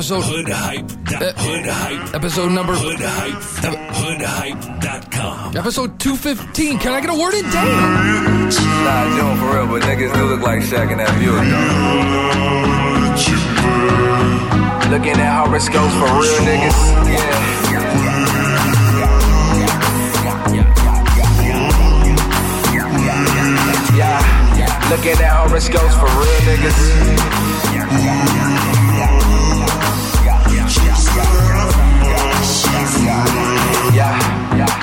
[0.00, 0.90] episode Hood hype.
[1.12, 2.14] Uh, Hood hype.
[2.14, 3.36] episode number Hood hype.
[3.92, 5.54] Hoodhype.com.
[5.54, 6.78] episode 215.
[6.78, 7.44] Can I get a word in?
[7.44, 8.48] Damn.
[8.48, 11.44] Nah, Joe, for real, but niggas do look like Shaq in that Buick.
[14.88, 16.80] Looking at horoscopes for real niggas,
[17.12, 18.40] yeah.
[24.56, 27.29] Yeah, looking at horoscopes for real niggas.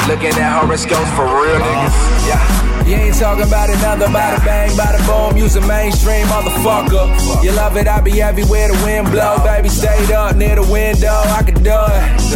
[0.07, 1.95] Looking at horoscopes for real niggas.
[2.27, 2.67] Yeah.
[2.88, 5.35] You ain't talking about another, bada bang, bada boom.
[5.35, 7.43] Use a mainstream motherfucker.
[7.43, 9.43] You love it, I be everywhere the wind blow.
[9.43, 12.27] Baby, stayed up near the window, I could do it.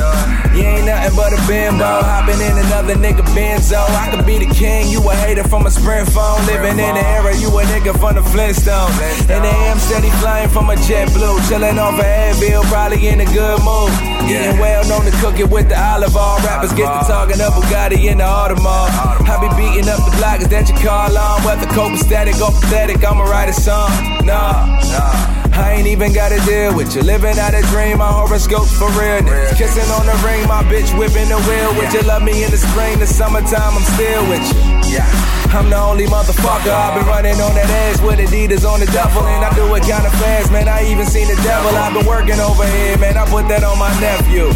[0.55, 1.83] You ain't nothing but a bimbo.
[1.83, 3.79] Hopping in another nigga benzo.
[3.79, 6.45] I could be the king, you a hater from a sprint phone.
[6.45, 8.95] Living in the era, you a nigga from the Flintstones.
[9.29, 11.39] And they am steady flying from a jet blue.
[11.47, 13.91] Chilling off a Advil, probably in a good mood.
[14.27, 16.37] Getting well known to cook it with the olive oil.
[16.43, 18.91] Rappers get to talking up Bugatti in the Audemars.
[19.27, 21.43] I be beating up the block, is that your call on?
[21.43, 23.91] Whether copacetic or pathetic, I'ma write a song.
[24.25, 25.40] Nah, nah.
[25.53, 27.01] I ain't even gotta deal with you.
[27.01, 29.21] Living out a dream, my horoscopes for real.
[29.55, 31.75] Kissing on the ring, my bitch whipping the wheel.
[31.75, 33.73] Would you love me in the spring, the summertime?
[33.75, 34.95] I'm still with you.
[34.95, 35.31] Yeah.
[35.51, 36.71] I'm the only motherfucker.
[36.71, 39.83] I've been running on that ass with Adidas on the duffel, and I do it
[39.83, 40.69] kinda fast, man.
[40.69, 41.75] I even seen the devil.
[41.75, 43.17] I've been working over here, man.
[43.17, 44.47] I put that on my nephew.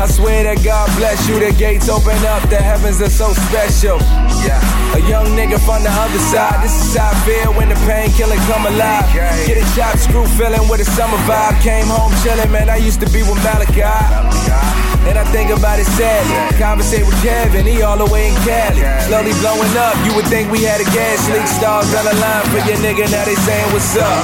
[0.00, 1.36] I swear that God bless you.
[1.36, 4.00] The gates open up, the heavens are so special.
[4.40, 4.96] Yeah.
[4.96, 6.64] A young nigga from the other side.
[6.64, 9.04] This is how I feel when the painkiller come alive.
[9.44, 11.60] Get a chop screw feeling with a summer vibe.
[11.60, 12.72] Came home chilling, man.
[12.72, 13.84] I used to be with Malachi.
[15.04, 16.56] And I think about it sadly.
[16.56, 18.80] Conversate with Kevin, he all the way in Cali.
[19.04, 21.44] Slowly blowing up, you would think we had a gas leak.
[21.44, 24.16] Stars on the line for your nigga, now they saying what's up.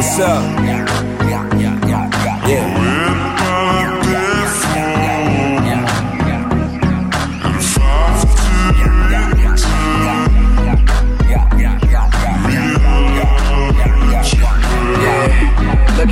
[0.00, 0.64] What's up?
[0.64, 0.80] Yeah.
[2.48, 2.95] Yeah.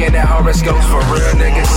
[0.04, 1.72] Looking at horoscopes for real niggas.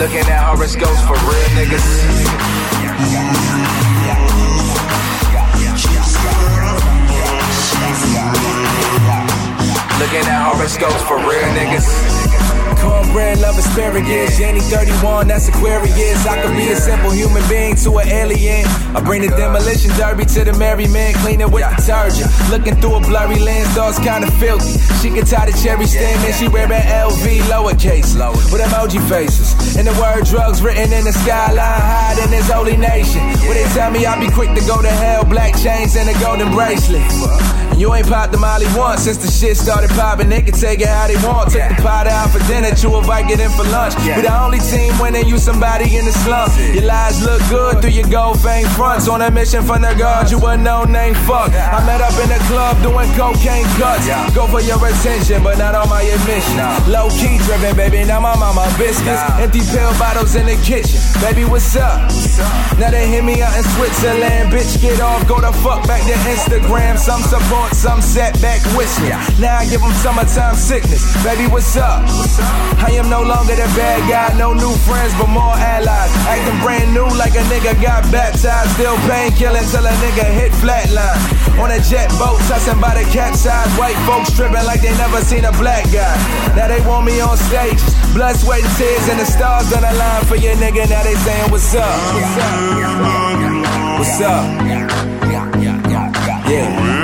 [0.00, 1.86] Looking at horoscopes for real niggas.
[10.00, 12.07] Looking at horoscopes for real niggas.
[12.76, 14.36] Cornbread, love asparagus.
[14.38, 16.26] Jenny 31, that's Aquarius.
[16.26, 18.66] I could be a simple human being to an alien.
[18.94, 22.28] I bring the demolition derby to the merry man, clean it with detergent.
[22.50, 24.78] Looking through a blurry lens, dogs kinda filthy.
[25.00, 28.16] She can tie the cherry stem and she wear an LV lowercase
[28.52, 29.76] with emoji faces.
[29.76, 33.22] And the word drugs written in the skyline, hide in this holy nation.
[33.46, 36.18] Where they tell me I'll be quick to go to hell, black chains and a
[36.20, 37.02] golden bracelet.
[37.78, 40.28] You ain't popped the molly once since the shit started popping.
[40.28, 41.54] They can take it how they want.
[41.54, 43.94] Take the pot out for dinner, chew a Viking in for lunch.
[44.02, 46.50] We the only team winning, you somebody in the slum.
[46.74, 49.06] Your lies look good through your gold fame fronts.
[49.06, 51.54] On a mission from the guards, you a no name fuck.
[51.54, 54.10] I met up in the club doing cocaine cuts.
[54.34, 56.58] Go for your attention, but not on my admission.
[56.90, 58.02] Low key driven, baby.
[58.02, 59.22] Now my mama biscuits.
[59.38, 60.98] Empty pill bottles in the kitchen.
[61.22, 62.10] Baby, what's up?
[62.78, 64.50] Now they hit me out in Switzerland.
[64.50, 66.98] Bitch, get off, go the fuck back to Instagram.
[66.98, 69.16] Some support, some setback whistling.
[69.40, 71.02] Now I give them summertime sickness.
[71.24, 72.04] Baby, what's up?
[72.82, 76.12] I am no longer the bad guy, no new friends, but more allies.
[76.28, 78.70] Acting brand new like a nigga got baptized.
[78.78, 81.18] Still painkilling till a nigga hit flatline.
[81.58, 83.70] On a jet boat, tossing by the capsize.
[83.78, 86.14] White folks tripping like they never seen a black guy.
[86.54, 87.80] Now they want me on stage.
[88.14, 90.88] Blood, sweat, and tears, and the stars on the line for your nigga.
[90.88, 91.86] Now they saying, What's up?
[92.14, 93.98] What's up?
[93.98, 94.44] What's up?
[96.48, 96.97] Yeah.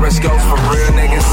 [0.00, 1.28] At horoscopes for real niggas.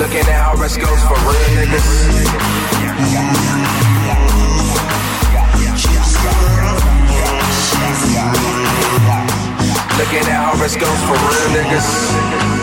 [0.00, 1.88] Looking at horoscopes for real niggas.
[9.96, 12.57] Looking at horoscopes for real niggas.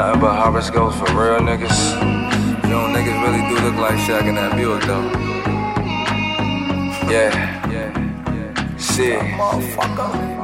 [0.00, 1.78] Nothing but horoscopes for real niggas.
[2.64, 5.04] You know, niggas really do look like Shaq in that Buick, though.
[7.10, 7.90] Yeah, yeah,
[8.34, 8.78] yeah.
[8.78, 9.20] Shit.
[9.20, 10.39] Motherfucker.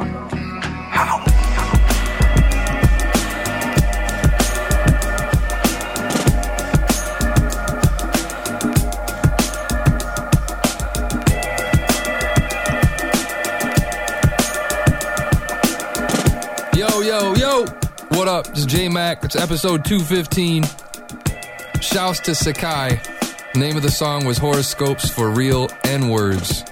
[18.36, 18.46] Up?
[18.48, 19.24] It's JMack.
[19.24, 20.64] It's episode 215.
[21.80, 23.54] Shouts to Sikai.
[23.54, 26.60] Name of the song was Horoscopes for Real N Words.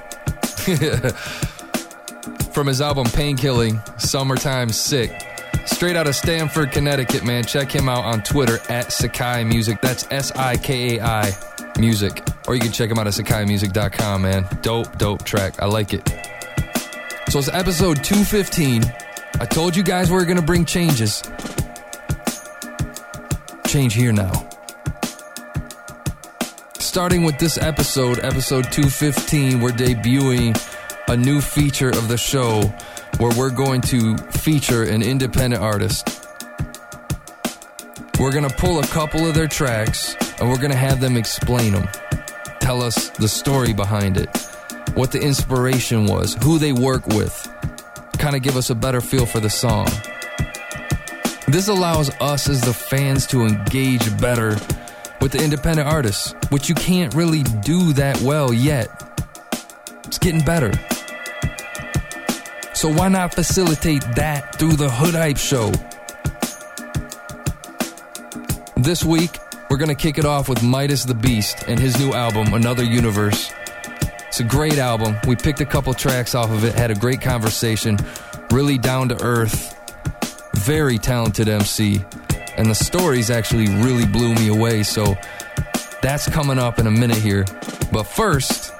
[2.52, 5.18] From his album Painkilling, Summertime Sick.
[5.64, 7.44] Straight out of Stamford, Connecticut, man.
[7.44, 9.80] Check him out on Twitter at Sikai Music.
[9.80, 11.32] That's S I K A I
[11.78, 12.22] Music.
[12.46, 14.46] Or you can check him out at sikaimusic.com, man.
[14.60, 15.62] Dope, dope track.
[15.62, 16.06] I like it.
[17.30, 18.82] So it's episode 215.
[19.40, 21.22] I told you guys we are going to bring changes.
[23.74, 24.30] Change here now.
[26.78, 30.56] Starting with this episode, episode 215, we're debuting
[31.08, 32.72] a new feature of the show
[33.18, 36.24] where we're going to feature an independent artist.
[38.20, 41.16] We're going to pull a couple of their tracks and we're going to have them
[41.16, 41.88] explain them.
[42.60, 44.28] Tell us the story behind it,
[44.94, 47.52] what the inspiration was, who they work with,
[48.18, 49.88] kind of give us a better feel for the song.
[51.46, 54.56] This allows us as the fans to engage better
[55.20, 58.88] with the independent artists, which you can't really do that well yet.
[60.04, 60.72] It's getting better.
[62.74, 65.72] So why not facilitate that through the Hood Hype Show?
[68.76, 69.38] This week,
[69.70, 72.84] we're going to kick it off with Midaz the Beast and his new album, Another
[72.84, 73.52] Universe.
[74.28, 75.16] It's a great album.
[75.26, 77.98] We picked a couple tracks off of it, had a great conversation,
[78.50, 79.73] really down to earth,
[80.54, 82.04] very talented MC,
[82.56, 84.82] and the stories actually really blew me away.
[84.82, 85.16] So
[86.02, 87.44] that's coming up in a minute here.
[87.92, 88.72] But first,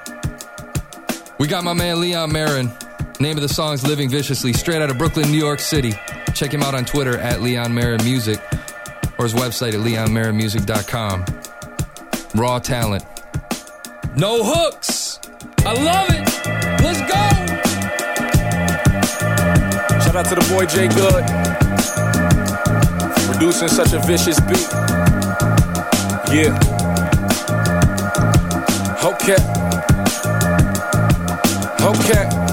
[1.39, 2.71] we got my man Leon Marin.
[3.19, 5.93] Name of the song is Living Viciously, straight out of Brooklyn, New York City.
[6.33, 8.39] Check him out on Twitter at Leon Marin Music
[9.17, 11.25] or his website at leonmarinmusic.com.
[12.35, 13.05] Raw talent.
[14.15, 15.19] No hooks.
[15.59, 16.83] I love it.
[16.83, 17.14] Let's go.
[20.15, 21.25] Shout out to the boy Jay Good.
[23.27, 24.71] Producing such a vicious beat.
[26.31, 26.55] Yeah.
[29.03, 29.35] Okay.
[31.83, 32.44] Okay.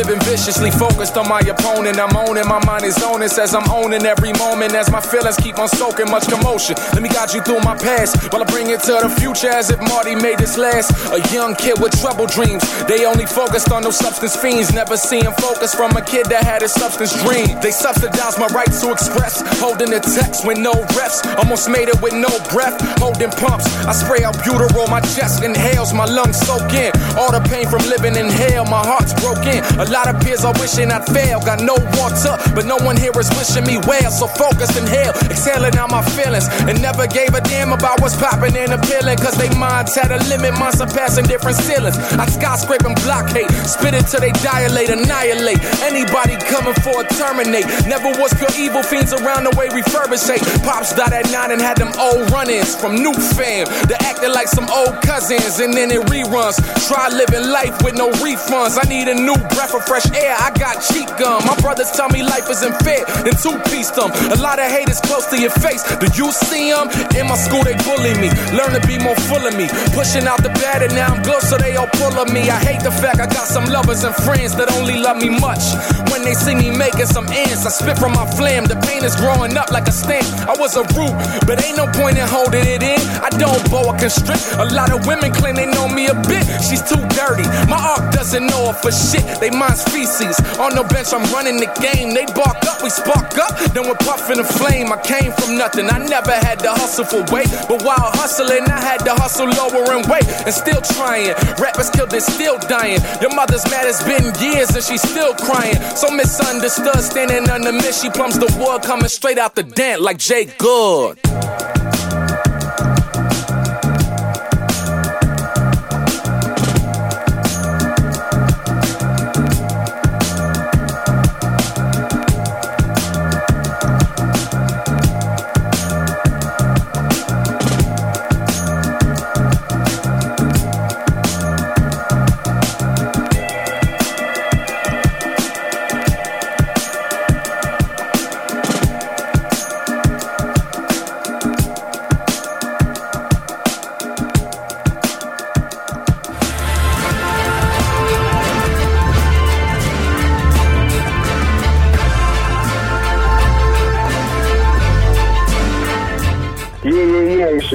[0.00, 2.00] Living viciously focused on my opponent.
[2.00, 5.58] I'm owning, my mind is owning, says I'm owning every moment as my feelings keep
[5.58, 6.76] on soaking much commotion.
[6.96, 9.68] Let me guide you through my past while I bring it to the future as
[9.68, 10.88] if Marty made this last.
[11.12, 12.64] A young kid with trouble dreams.
[12.88, 16.62] They only focused on those substance fiends, never seeing focus from a kid that had
[16.62, 17.60] a substance dream.
[17.60, 21.20] They subsidized my right to express, holding the text with no refs.
[21.36, 23.68] Almost made it with no breath, holding pumps.
[23.84, 26.88] I spray out butyrol, my chest inhales, my lungs soak in.
[27.20, 29.60] All the pain from living in hell, my heart's broken.
[29.76, 31.40] A lot of peers are wishing I'd fail.
[31.42, 34.10] Got no water, but no one here is wishing me well.
[34.10, 36.46] So focused in hell, exhaling out my feelings.
[36.70, 39.18] And never gave a damn about what's popping and appealing.
[39.18, 41.98] Cause they minds had a limit, mine surpassing different ceilings.
[42.14, 45.60] I skyscraping blockade, spit it till they dilate, annihilate.
[45.82, 47.66] Anybody coming for a terminate.
[47.90, 50.44] Never was pure evil fiends around the way refurbish hate.
[50.62, 53.66] Pops died at nine and had them old run ins from new fam.
[53.90, 56.56] They acted like some old cousins and then it reruns.
[56.86, 58.78] Try living life with no refunds.
[58.78, 61.44] I need a new breath for fresh air, I got cheap gum.
[61.46, 64.10] My brothers tell me life isn't fair, then two piece them.
[64.32, 65.82] A lot of haters close to your face.
[65.98, 66.88] Do you see them?
[67.16, 68.30] In my school, they bully me.
[68.56, 69.68] Learn to be more full of me.
[69.92, 72.50] Pushing out the bad, and now I'm good, so they all pull of me.
[72.50, 75.62] I hate the fact I got some lovers and friends that only love me much.
[76.10, 78.64] When they see me making some ends, I spit from my phlegm.
[78.64, 80.26] The pain is growing up like a stamp.
[80.48, 81.14] I was a root,
[81.46, 83.00] but ain't no point in holding it in.
[83.22, 84.42] I don't boa constrict.
[84.58, 86.44] A lot of women claim they know me a bit.
[86.62, 87.46] She's too dirty.
[87.68, 89.24] My art doesn't know her for shit.
[89.40, 90.38] They feces.
[90.58, 92.14] On the bench, I'm running the game.
[92.14, 93.54] They bark up, we spark up.
[93.74, 94.92] Then we're puffing a flame.
[94.92, 95.86] I came from nothing.
[95.90, 97.50] I never had to hustle for weight.
[97.68, 101.34] But while hustling, I had to hustle lower in weight and still trying.
[101.58, 103.00] Rappers killed and still dying.
[103.20, 105.76] Your mother's mad, it's been years and she's still crying.
[105.96, 107.92] So misunderstood, standing under me.
[107.92, 111.18] She plums the wood coming straight out the dent like Jay Good.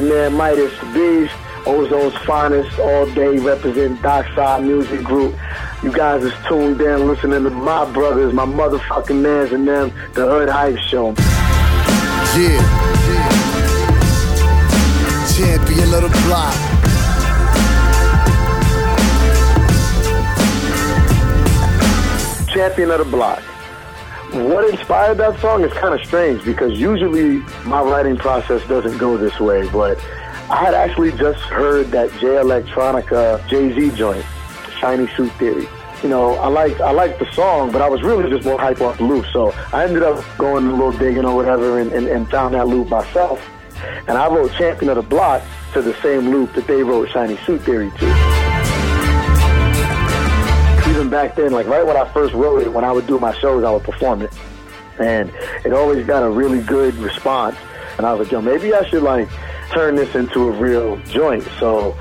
[0.01, 1.33] Midaz the Beast,
[1.65, 5.35] Ozone's finest, all day represent Dockside Music Group.
[5.83, 10.25] You guys is tuned in listening to my brothers, my motherfucking mans and them, the
[10.25, 11.13] Hood Hype Show.
[12.35, 12.59] Yeah.
[13.09, 13.29] yeah.
[15.35, 16.55] Champion of the block.
[22.49, 23.54] Champion of the block.
[24.36, 29.15] What inspired that song is kind of strange because usually my writing process doesn't go
[29.15, 29.98] this way, but
[30.50, 34.25] I had actually just heard that Jay Electronica Jay Z joint,
[34.77, 35.70] Shiny Suit Theory.
[36.04, 38.82] You know, I like I liked the song, but I was really just more hype
[38.82, 39.25] off the loop.
[39.32, 42.68] So I ended up going a little digging or whatever and, and, and found that
[42.68, 43.42] loop myself.
[44.10, 47.38] And I wrote Champion of the Block to the same loop that they wrote Shiny
[47.46, 48.54] Suit Theory to.
[51.05, 53.31] Even back then, like right when I first wrote it, when I would do my
[53.35, 54.33] shows, I would perform it.
[54.97, 55.31] And
[55.63, 57.55] it always got a really good response.
[57.97, 59.29] And I was like, yo, maybe I should like
[59.71, 61.47] turn this into a real joint.
[61.59, 61.95] So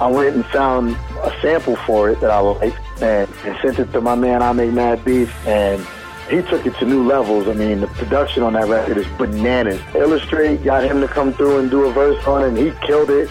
[0.00, 3.92] I went and found a sample for it that I liked and, and sent it
[3.92, 5.84] to my man I Make Mad Beats and
[6.30, 7.48] he took it to new levels.
[7.48, 9.80] I mean, the production on that record is bananas.
[9.96, 13.10] Illustrate got him to come through and do a verse on it, and he killed
[13.10, 13.28] it.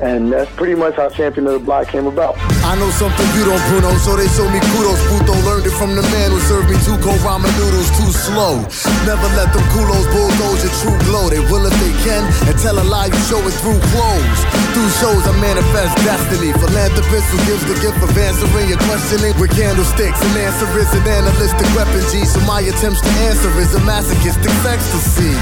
[0.00, 2.38] And that's pretty much how Champion of the Block came about.
[2.62, 5.00] I know something you don't, Bruno, so they show me kudos.
[5.10, 8.62] Puto learned it from the man who served me two cold ramen noodles too slow.
[9.02, 11.26] Never let them kulos bulldoze your true glow.
[11.26, 14.57] They will if they can, and tell a lie you show it through clothes.
[14.78, 16.54] Through shows I manifest destiny.
[16.54, 20.22] Philanthropist who gives the gift of answering your questioning with candlesticks.
[20.22, 22.22] An answer is an analytic weapon, G.
[22.22, 25.34] So my attempts to answer is a masochistic ecstasy.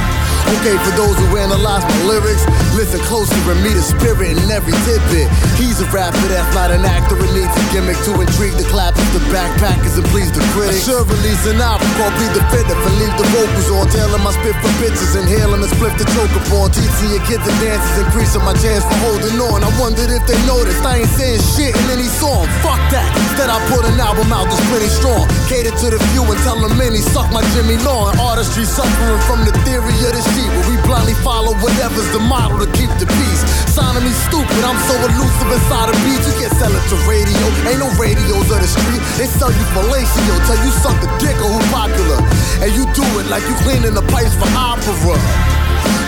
[0.57, 4.73] Okay, for those who analyze my lyrics, listen closer and meet a spirit in every
[4.88, 5.28] tidbit.
[5.61, 9.05] He's a rapper that's not an actor and needs a gimmick to intrigue the clappers,
[9.12, 10.87] the backpackers, and please the critics.
[10.87, 13.85] I should release an album called Be the Fit and leave the vocals on.
[13.90, 16.71] Tailing my spit for bitches, inhaling the split to choke upon.
[16.71, 19.66] Teaching your kids the dances, increasing my chance for holding on.
[19.66, 22.47] I wondered if they noticed I ain't saying shit in any song.
[22.62, 23.11] Fuck that.
[23.18, 25.26] Instead, I put an album out that's pretty strong.
[25.50, 28.14] Cater to the few and tell them many suck my Jimmy Law.
[28.23, 32.62] Artistry suffering from the theory of the sheep, where we blindly follow whatever's the model
[32.62, 33.42] to keep the peace.
[33.75, 36.23] Signing me stupid, I'm so elusive inside a beat.
[36.23, 39.02] You can't sell it to radio, ain't no radios of the street.
[39.18, 42.21] They sell you fellatio, tell you suck a dick or who popular.
[42.62, 45.55] And you do it like you cleaning the pipes for opera.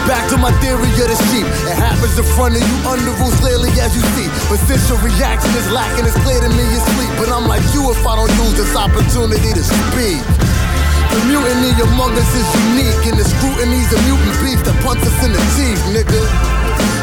[0.08, 1.44] Back to my theory of the sheep.
[1.68, 4.24] It happens in front of you under rules clearly as you see.
[4.48, 7.12] But since your reaction is lacking, it's clear to me you sleep.
[7.20, 10.24] But I'm like you if I don't use this opportunity to speak.
[11.12, 15.18] The mutiny among us is unique, and the scrutiny's a mutant beef that punts us
[15.28, 16.20] in the teeth, nigga.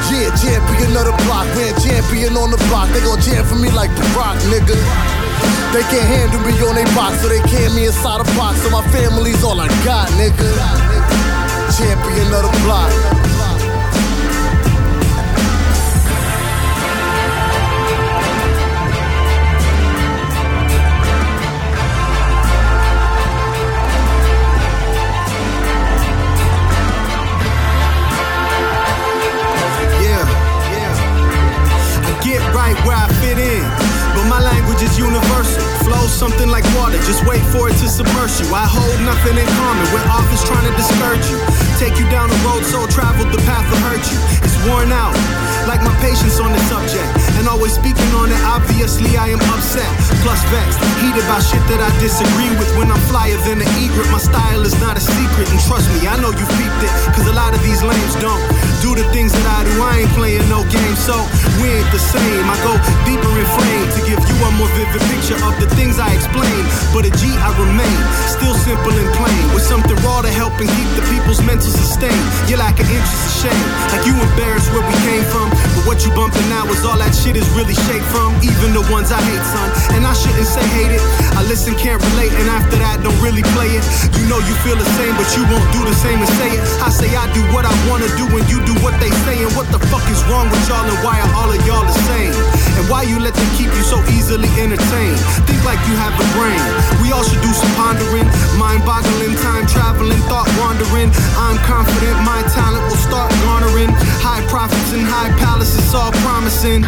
[0.10, 2.90] Yeah, champion of the block, man, champion on the block.
[2.90, 4.82] They gon' jam for me like the rock, nigga.
[5.78, 8.66] They can't handle me on they box, so they can me inside a box.
[8.66, 10.95] So my family's all I got, nigga.
[11.76, 12.90] Champion of the block.
[30.00, 30.24] Yeah.
[30.72, 30.96] Yeah.
[32.06, 33.64] I get right where I fit in.
[34.16, 35.62] But my language is universal.
[35.84, 38.50] Flows something like water, just wait for it to submerge you.
[38.50, 41.38] I hold nothing in common with authors trying to discourage you.
[41.78, 44.18] Take you down a road so traveled, the path will hurt you.
[44.42, 45.14] It's worn out,
[45.70, 47.06] like my patience on the subject.
[47.38, 49.88] And always speaking on it, obviously I am upset.
[50.26, 52.74] Plus vexed, heated by shit that I disagree with.
[52.74, 55.46] When I'm flyer than an egret, my style is not a secret.
[55.54, 58.42] And trust me, I know you peeped it, cause a lot of these lames don't
[58.82, 59.76] do the things that I do.
[59.86, 61.14] I ain't playing no game, so
[61.62, 62.46] we ain't the same.
[62.50, 62.74] I go
[63.06, 66.64] deeper in frame to give you a more vivid picture of the things I explain.
[66.96, 70.70] But a G, I remain still simple and plain, with something raw to help and
[70.80, 72.24] keep the people's mental sustained.
[72.48, 75.52] You're like an interest of shame, like you embarrassed where we came from.
[75.76, 78.32] But what you bumping now is all that shit is really shaped from.
[78.40, 79.68] Even the ones I hate, son.
[79.92, 81.04] And I shouldn't say hate it.
[81.36, 83.84] I listen, can't relate, and after that, don't really play it.
[84.16, 86.64] You know you feel the same, but you won't do the same and say it.
[86.80, 89.44] I say I do what I wanna do, and you do what they say.
[89.44, 91.98] And what the fuck is wrong with y'all, and why are all of y'all the
[92.08, 92.32] same?
[92.80, 95.20] And why you let them keep you so easily entertained?
[95.44, 96.85] Think like you have a brain.
[97.02, 98.26] We all should do some pondering,
[98.58, 101.14] mind boggling, time traveling, thought wandering.
[101.38, 103.94] I'm confident my talent will start garnering
[104.26, 106.82] high profits and high palaces, all promising.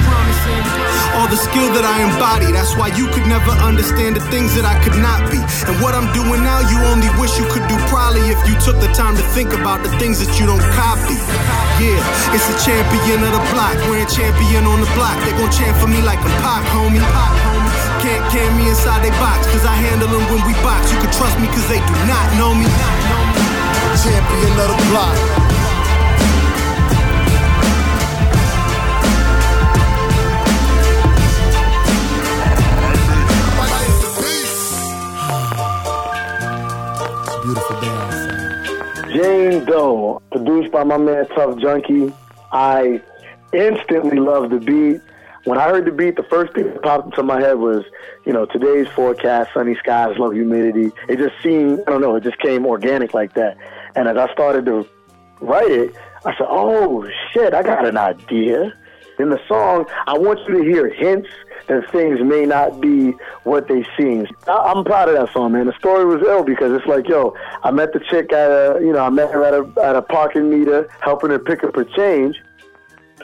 [1.18, 4.66] All the skill that I embody, that's why you could never understand the things that
[4.66, 5.38] I could not be.
[5.70, 8.78] And what I'm doing now, you only wish you could do probably if you took
[8.82, 11.18] the time to think about the things that you don't copy.
[11.78, 12.02] Yeah,
[12.34, 15.18] it's a champion of the block, wearing champion on the block.
[15.26, 17.02] They gon' chant for me like I'm pop, homie.
[17.02, 17.57] Pop, homie
[18.08, 20.92] can't can me inside they box, cause I handle them when we box.
[20.94, 22.66] You can trust me cause they do not know me.
[24.00, 25.18] Champion of the block.
[37.44, 37.78] Beautiful.
[39.12, 42.14] Jane Doe, produced by my man Tough Junkie.
[42.54, 43.02] I
[43.52, 45.02] instantly love the beat.
[45.48, 47.86] When I heard the beat, the first thing that popped into my head was,
[48.26, 50.92] you know, today's forecast, sunny skies, low humidity.
[51.08, 53.58] It just seemed, I don't know, it just came organic like that.
[53.96, 54.86] And as I started to
[55.40, 58.74] write it, I said, oh shit, I got an idea.
[59.20, 61.30] In the song, I want you to hear hints
[61.68, 63.14] that things may not be
[63.44, 64.28] what they seem.
[64.50, 65.68] I, am proud of that song, man.
[65.68, 68.92] The story was ill because it's like, yo, I met the chick at a, you
[68.92, 71.86] know, I met her at a at a parking meter, helping her pick up her
[71.86, 72.36] change.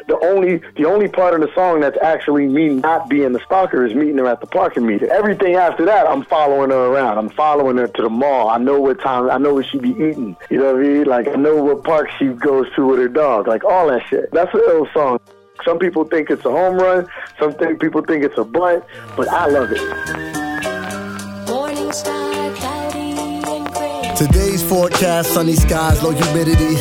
[0.08, 3.86] The only the only part of the song that's actually me not being the stalker
[3.86, 5.12] is meeting her at the parking meter.
[5.12, 7.18] Everything after that, I'm following her around.
[7.18, 8.50] I'm following her to the mall.
[8.50, 9.30] I know what time.
[9.30, 10.36] I know what she be eating.
[10.50, 11.04] You know what I mean?
[11.06, 13.48] Like I know what park she goes to with her dog.
[13.48, 14.32] Like all that shit.
[14.32, 15.20] That's an ill song.
[15.64, 17.08] Some people think it's a home run.
[17.40, 18.84] Some think people think it's a bunt,
[19.16, 20.34] but I love it.
[24.18, 26.76] Today's forecast, sunny skies, low humidity.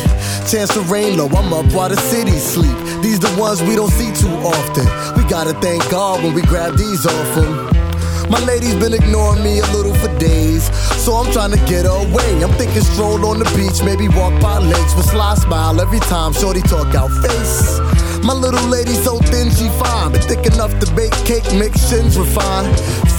[0.49, 2.77] Chance of rain low, I'm up while the city sleep.
[3.01, 4.85] These the ones we don't see too often.
[5.17, 7.73] We gotta thank God when we grab these off them.
[8.29, 10.69] My lady's been ignoring me a little for days,
[11.03, 12.43] so I'm trying to get away.
[12.43, 16.33] I'm thinking stroll on the beach, maybe walk by lakes with sly smile every time
[16.33, 17.79] shorty talk out face.
[18.23, 22.17] My little lady so thin she fine, but thick enough to bake cake, mix shins
[22.17, 22.71] refine.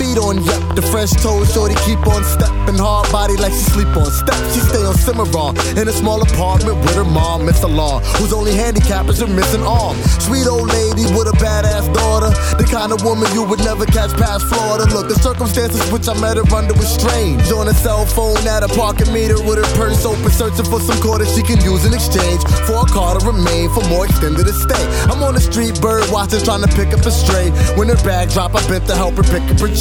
[0.04, 3.88] Feet on yep, the fresh toes, shorty keep on stepping hard body like she sleep
[3.96, 4.52] on steps.
[4.52, 8.52] She stay on Cimarron in a small apartment with her mom, Miss Law, whose only
[8.52, 9.96] handicap is her missing arm.
[10.20, 12.28] Sweet old lady with a badass daughter,
[12.61, 14.84] the kind of woman you would never catch past Florida.
[14.92, 17.40] Look, the circumstances which I met her under was strange.
[17.56, 21.00] On a cell phone at a parking meter with her purse open, searching for some
[21.00, 24.85] quarters she can use in exchange for a car to remain for more extended stay.
[25.09, 27.48] I'm on the street, bird watching, trying to pick up a stray.
[27.81, 29.72] When her bag drop, I bent to help her pick up her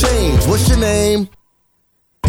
[0.47, 1.29] What's your name?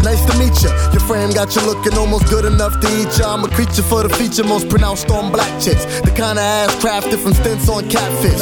[0.04, 0.68] Nice to meet ya.
[0.92, 3.32] Your frame got you looking almost good enough to eat ya.
[3.32, 5.84] I'm a creature for the feature, most pronounced on black chicks.
[6.04, 8.38] The kind of ass crafted from stints on catfish.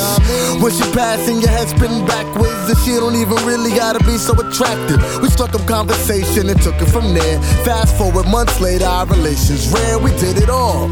[0.60, 4.34] When she passing, your head spinning backwards, and she don't even really gotta be so
[4.34, 4.98] attractive.
[5.22, 7.40] We struck up conversation and took it from there.
[7.62, 9.98] Fast forward months later, our relations rare.
[9.98, 10.90] We did it all.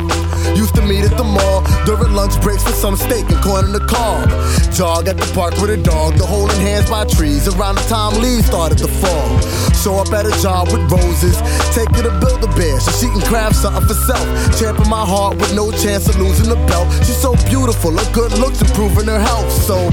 [0.55, 3.73] Used to meet at the mall during lunch breaks for some steak and corn in
[3.73, 4.27] the car.
[4.73, 7.49] Jog at the park with a dog, the holding hands by trees.
[7.49, 9.29] Around the time leaves started to fall.
[9.75, 11.37] Show up at a job with roses.
[11.73, 14.27] Take her to build a bear so she can craft something for self.
[14.59, 16.89] Champion my heart with no chance of losing the belt.
[17.07, 19.51] She's so beautiful, her good looks improving her health.
[19.51, 19.89] So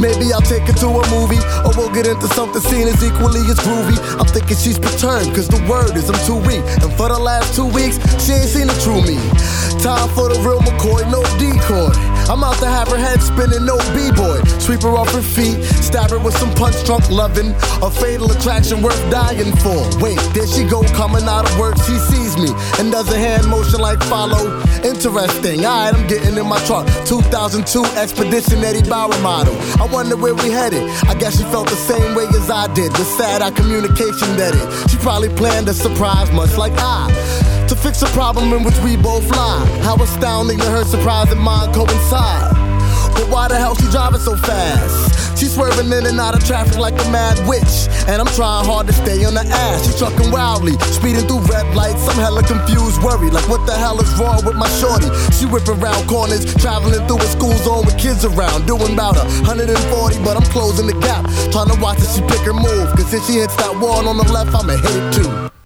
[0.00, 3.38] Maybe I'll take her to a movie, or we'll get into something seen as equally
[3.46, 3.94] as groovy.
[4.18, 6.64] I'm thinking she's perturbed, cause the word is I'm too weak.
[6.82, 9.14] And for the last two weeks, she ain't seen the true me.
[9.78, 12.11] Time for the real McCoy, no decoy.
[12.28, 14.42] I'm out to have her head spinning, no b-boy.
[14.58, 17.54] Sweep her off her feet, stab her with some punch drunk loving.
[17.82, 19.82] A fatal attraction worth dying for.
[19.98, 23.48] Wait, there she go, coming out of work, she sees me and does a hand
[23.48, 24.60] motion like follow.
[24.84, 26.86] Interesting, alright, I'm getting in my truck.
[27.06, 29.54] 2002 Expedition Eddie Bauer model.
[29.80, 30.82] I wonder where we headed.
[31.08, 32.92] I guess she felt the same way as I did.
[32.92, 34.62] With sad, our communication deaded.
[34.90, 37.41] She probably planned a surprise, much like I
[37.72, 39.64] to fix a problem in which we both lie.
[39.80, 42.52] How astounding that her surprise and mine coincide.
[43.16, 45.40] But why the hell she driving so fast?
[45.40, 47.88] She swerving in and out of traffic like a mad witch.
[48.08, 49.88] And I'm trying hard to stay on the ass.
[49.88, 52.04] She trucking wildly, speeding through red lights.
[52.12, 53.32] I'm hella confused, worried.
[53.32, 55.08] Like, what the hell is wrong with my shorty?
[55.32, 58.66] She whipping around corners, traveling through a school zone with kids around.
[58.68, 59.16] Doing about
[59.48, 59.72] 140,
[60.20, 61.24] but I'm closing the gap.
[61.48, 62.92] Trying to watch as she pick her move.
[62.92, 65.61] Cause if she hits that wall on the left, I'ma hit it too.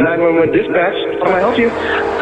[0.00, 0.96] 911 dispatch.
[1.20, 1.68] How can I help you?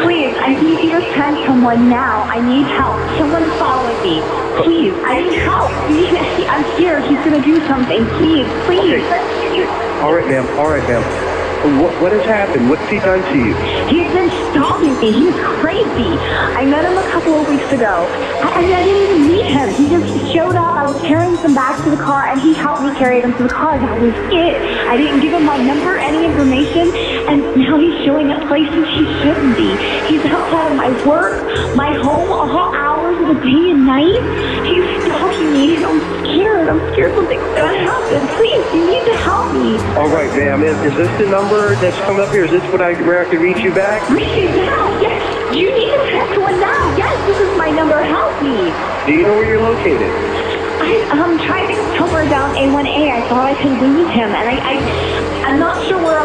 [0.03, 2.27] Please, I need you to send someone now.
[2.27, 2.99] I need help.
[3.17, 4.19] Someone's following me.
[4.63, 5.71] Please, I need help.
[6.53, 7.03] I'm scared.
[7.07, 8.03] He's going to do something.
[8.19, 8.99] Please, please.
[8.99, 9.65] Okay.
[10.03, 10.45] All right, ma'am.
[10.59, 11.38] All right, ma'am.
[11.59, 12.69] What, what has happened?
[12.69, 13.51] What's he done to you?
[13.91, 15.11] He's been stalking me.
[15.11, 16.15] He's crazy.
[16.55, 18.07] I met him a couple of weeks ago.
[18.39, 19.67] I, I didn't even meet him.
[19.75, 20.79] He just showed up.
[20.79, 23.43] I was carrying some bags to the car, and he helped me carry them to
[23.43, 23.77] the car.
[23.77, 24.55] That was it.
[24.87, 26.95] I didn't give him my number, any information,
[27.27, 29.75] and now he's showing up places he shouldn't be.
[30.07, 31.43] He's outside of my work,
[31.75, 34.23] my home, all hours of the day and night.
[34.63, 35.08] He's
[35.41, 36.67] me, I'm scared.
[36.69, 38.19] I'm scared something's gonna happen.
[38.37, 39.77] Please, you need to help me.
[39.97, 40.63] All right, ma'am.
[40.63, 42.45] Is, is this the number that's coming up here?
[42.45, 44.03] Is this what I, where I can reach you back?
[44.09, 45.23] Reach me now, yes.
[45.55, 46.95] You need to text one now.
[46.97, 47.97] Yes, this is my number.
[48.03, 48.69] Help me.
[49.07, 50.11] Do you know where you're located?
[50.79, 53.11] I, um, I'm trying to somewhere down A1A.
[53.11, 56.18] I thought I could lose him, and I, I, I'm not sure where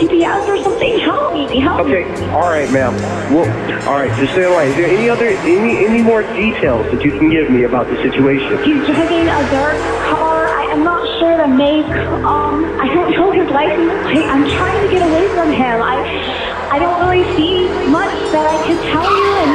[0.00, 0.98] find me on GPS or something?
[1.00, 1.60] Help me.
[1.60, 2.04] Help Okay.
[2.04, 2.26] me.
[2.30, 2.94] All right, ma'am.
[3.32, 3.48] Well,
[3.88, 4.12] all right.
[4.18, 4.68] Just stay line.
[4.68, 7.96] Is there any other, any, any more details that you can give me about the
[7.96, 8.62] situation?
[8.64, 9.76] He's driving a dark
[10.08, 10.48] car.
[10.48, 11.86] I, am not sure the make.
[11.86, 14.26] Um, I don't know his license plate.
[14.26, 15.82] I'm trying to get away from him.
[15.82, 19.30] I, I don't really see much that I can tell you.
[19.42, 19.52] And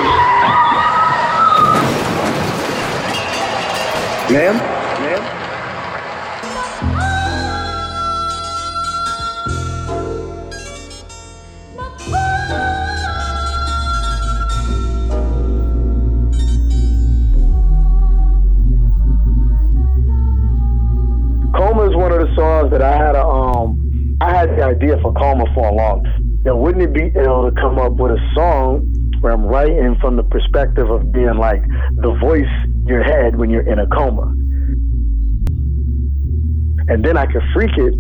[4.34, 4.85] ma'am.
[24.66, 26.04] Idea for Coma for a long
[26.44, 30.16] Now, wouldn't it be ill to come up with a song where I'm writing from
[30.16, 31.62] the perspective of being like
[31.96, 32.52] the voice
[32.86, 34.34] your head when you're in a coma?
[36.88, 37.94] And then I can freak it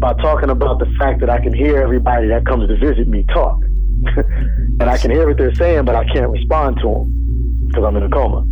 [0.00, 3.24] by talking about the fact that I can hear everybody that comes to visit me
[3.32, 3.60] talk.
[4.16, 7.96] and I can hear what they're saying, but I can't respond to them because I'm
[7.96, 8.44] in a coma.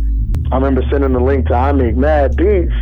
[0.51, 2.73] I remember sending the link to I Make Mad Beats,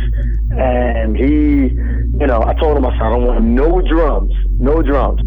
[0.50, 1.70] and he
[2.20, 5.20] you know, I told him, I said, I don't want no drums, no drums.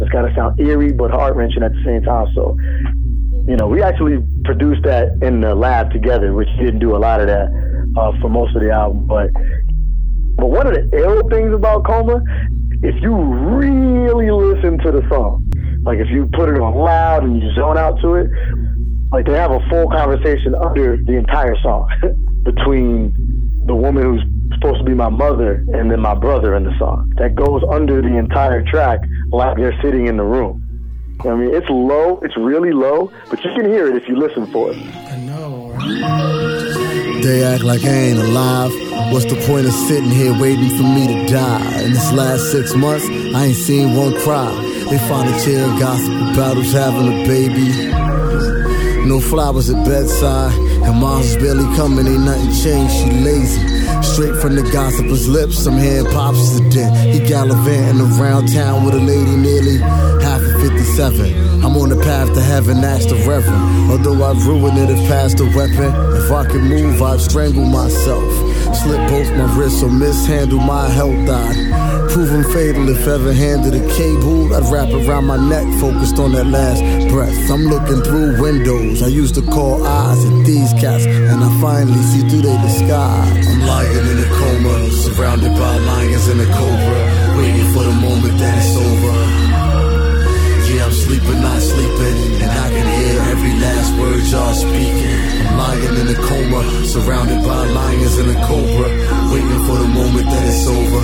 [0.00, 2.28] It's got to sound eerie but heart wrenching at the same time.
[2.34, 2.56] So,
[3.46, 7.20] you know, we actually produced that in the lab together, which didn't do a lot
[7.20, 7.48] of that
[7.98, 9.06] uh, for most of the album.
[9.06, 9.30] But,
[10.36, 12.22] but one of the ill things about Coma,
[12.82, 15.44] if you really listen to the song,
[15.82, 18.30] like if you put it on loud and you zone out to it,
[19.12, 21.90] like they have a full conversation under the entire song
[22.44, 23.12] between
[23.66, 24.22] the woman who's
[24.60, 27.12] supposed to be my mother and then my brother in the song.
[27.16, 29.00] That goes under the entire track
[29.32, 30.66] like they're sitting in the room.
[31.20, 34.46] I mean, it's low, it's really low, but you can hear it if you listen
[34.52, 34.76] for it.
[34.76, 35.72] I know.
[37.22, 38.72] They act like I ain't alive.
[39.12, 41.82] What's the point of sitting here waiting for me to die?
[41.82, 44.50] In this last six months, I ain't seen one cry.
[44.88, 47.92] They find a chair gospel about who's having a baby.
[49.06, 53.79] No flowers at bedside, and mom's barely coming, ain't nothing changed, she lazy.
[54.02, 56.96] Straight from the gossiper's lips, I'm hearing pops the dent.
[57.14, 59.78] He gallivanting around town with a lady nearly
[60.22, 61.64] half of 57.
[61.64, 63.90] I'm on the path to heaven, that's the reverend.
[63.90, 65.92] Although I'd ruin it if past a weapon.
[66.16, 68.49] If I could move, I'd strangle myself.
[68.74, 71.28] Slip both my wrists or mishandle my health.
[71.28, 74.54] I'd prove fatal if ever handed a cable.
[74.54, 77.50] I'd wrap around my neck, focused on that last breath.
[77.50, 79.02] I'm looking through windows.
[79.02, 83.46] I used to call eyes at these cats, and I finally see through their disguise.
[83.48, 87.00] I'm lying in a coma, surrounded by lions and a cobra,
[87.38, 89.16] waiting for the moment that it's over.
[90.72, 95.39] Yeah, I'm sleeping, not sleeping, and I can hear every last word y'all speaking.
[95.58, 98.88] Lying in a coma, surrounded by lions and a cobra,
[99.32, 101.02] waiting for the moment that it's over.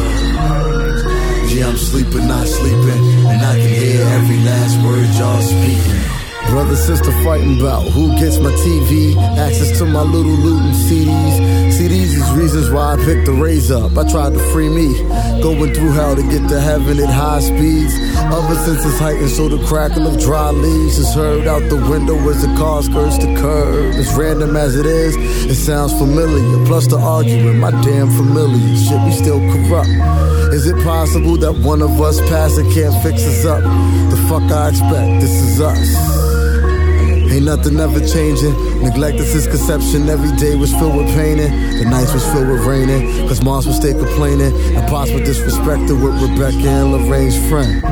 [1.54, 6.16] Yeah, I'm sleeping, not sleeping, and I can hear every last word y'all speaking.
[6.50, 11.55] Brother, sister fighting about who gets my TV, access to my little looting CDs.
[11.76, 13.98] CDs is reasons why I picked the raise up.
[13.98, 14.96] I tried to free me,
[15.42, 17.92] going through hell to get to heaven at high speeds.
[18.16, 22.40] Other senses heightened, so the crackle of dry leaves is heard out the window as
[22.40, 23.94] the car skirts the curb.
[23.94, 26.64] As random as it is, it sounds familiar.
[26.64, 28.76] Plus the arguing, my damn familiar.
[28.76, 29.90] Shit, we still corrupt.
[30.56, 33.62] Is it possible that one of us past can't fix us up?
[34.10, 36.25] The fuck I expect, this is us.
[37.30, 38.54] Ain't nothing ever changing.
[38.82, 40.08] Neglected since conception.
[40.08, 41.50] Every day was filled with painting.
[41.78, 43.28] The nights was filled with raining.
[43.28, 44.52] Cause moms would stay complaining.
[44.76, 47.82] And pops were disrespected with Rebecca and Lorraine's friend.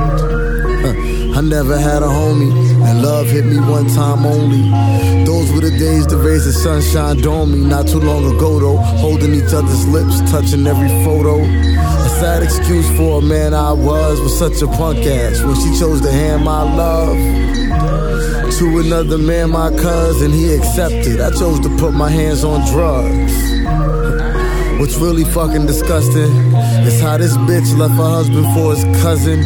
[1.37, 2.53] I never had a homie,
[2.87, 4.71] and love hit me one time only.
[5.25, 7.69] Those were the days the rays of sunshine on me.
[7.69, 11.41] Not too long ago though, holding each other's lips, touching every photo.
[11.41, 15.77] A sad excuse for a man I was, was such a punk ass when she
[15.77, 18.14] chose to hand my love
[18.59, 21.21] to another man, my cousin, he accepted.
[21.21, 23.35] I chose to put my hands on drugs.
[24.79, 26.31] What's really fucking disgusting
[26.87, 29.41] is how this bitch left her husband for his cousin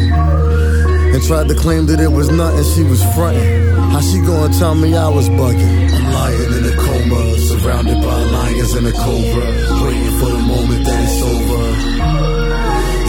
[1.13, 3.69] and tried to claim that it was nothing, she was fronting.
[3.89, 5.91] How she gonna tell me I was bugging?
[5.91, 9.45] I'm lying in a coma, surrounded by lions and a cobra,
[9.85, 11.63] waiting for the moment that it's over.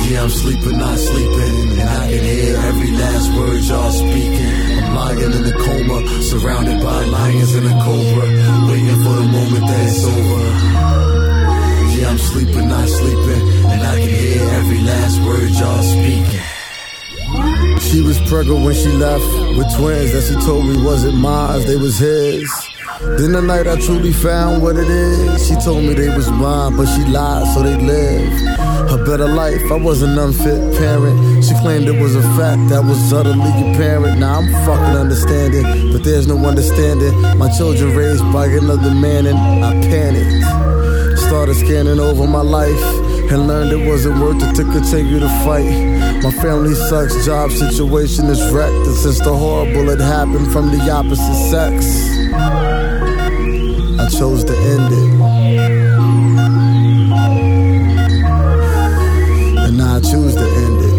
[0.08, 4.69] Yeah, I'm sleeping, not sleeping, and I can hear every last word y'all speaking.
[4.94, 8.26] Lying in a coma, surrounded by lions and a cobra,
[8.68, 10.42] waiting for the moment that it's over.
[11.96, 16.40] Yeah, I'm sleeping, not sleeping, and I can hear every last word y'all speaking.
[17.80, 19.24] She was pregnant when she left
[19.56, 22.69] with twins that she told me wasn't mine, they was his.
[23.00, 26.76] Then the night I truly found what it is, she told me they was mine,
[26.76, 28.60] but she lied so they live
[28.90, 29.70] a better life.
[29.70, 31.44] I was an unfit parent.
[31.44, 34.18] She claimed it was a fact that was utterly apparent.
[34.18, 37.12] Now I'm fucking understanding, but there's no understanding.
[37.38, 41.18] My children raised by another man, and I panicked.
[41.20, 42.82] Started scanning over my life
[43.30, 45.70] and learned it wasn't worth it to continue to fight.
[46.22, 50.90] My family sucks, job situation is wrecked, and since the horrible had happened from the
[50.90, 51.86] opposite sex,
[54.20, 55.10] chose to end it.
[59.64, 60.94] And now I choose to end it.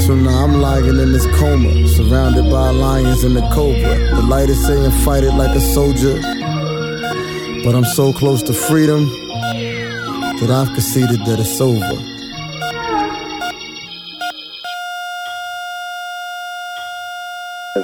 [0.00, 3.96] So now I'm lying in this coma, surrounded by lions and the cobra.
[4.16, 6.20] The light is saying fight it like a soldier.
[7.62, 9.08] But I'm so close to freedom
[10.40, 12.09] that I've conceded that it's over.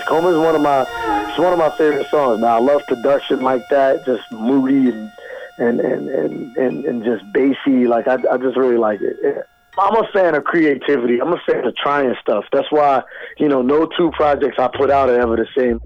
[0.02, 0.82] Coma is one of my
[1.28, 2.40] it's one of my favorite songs.
[2.40, 5.10] Now I love production like that, just moody and
[5.58, 7.86] and and and and, and just bassy.
[7.86, 9.46] Like I I just really like it.
[9.78, 11.20] I'm a fan of creativity.
[11.20, 12.44] I'm a fan of trying stuff.
[12.52, 13.02] That's why
[13.38, 15.80] you know no two projects I put out are ever the same.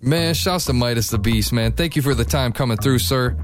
[0.00, 1.72] Man, shouts to Midaz the Beast, man.
[1.72, 3.36] Thank you for the time coming through, sir.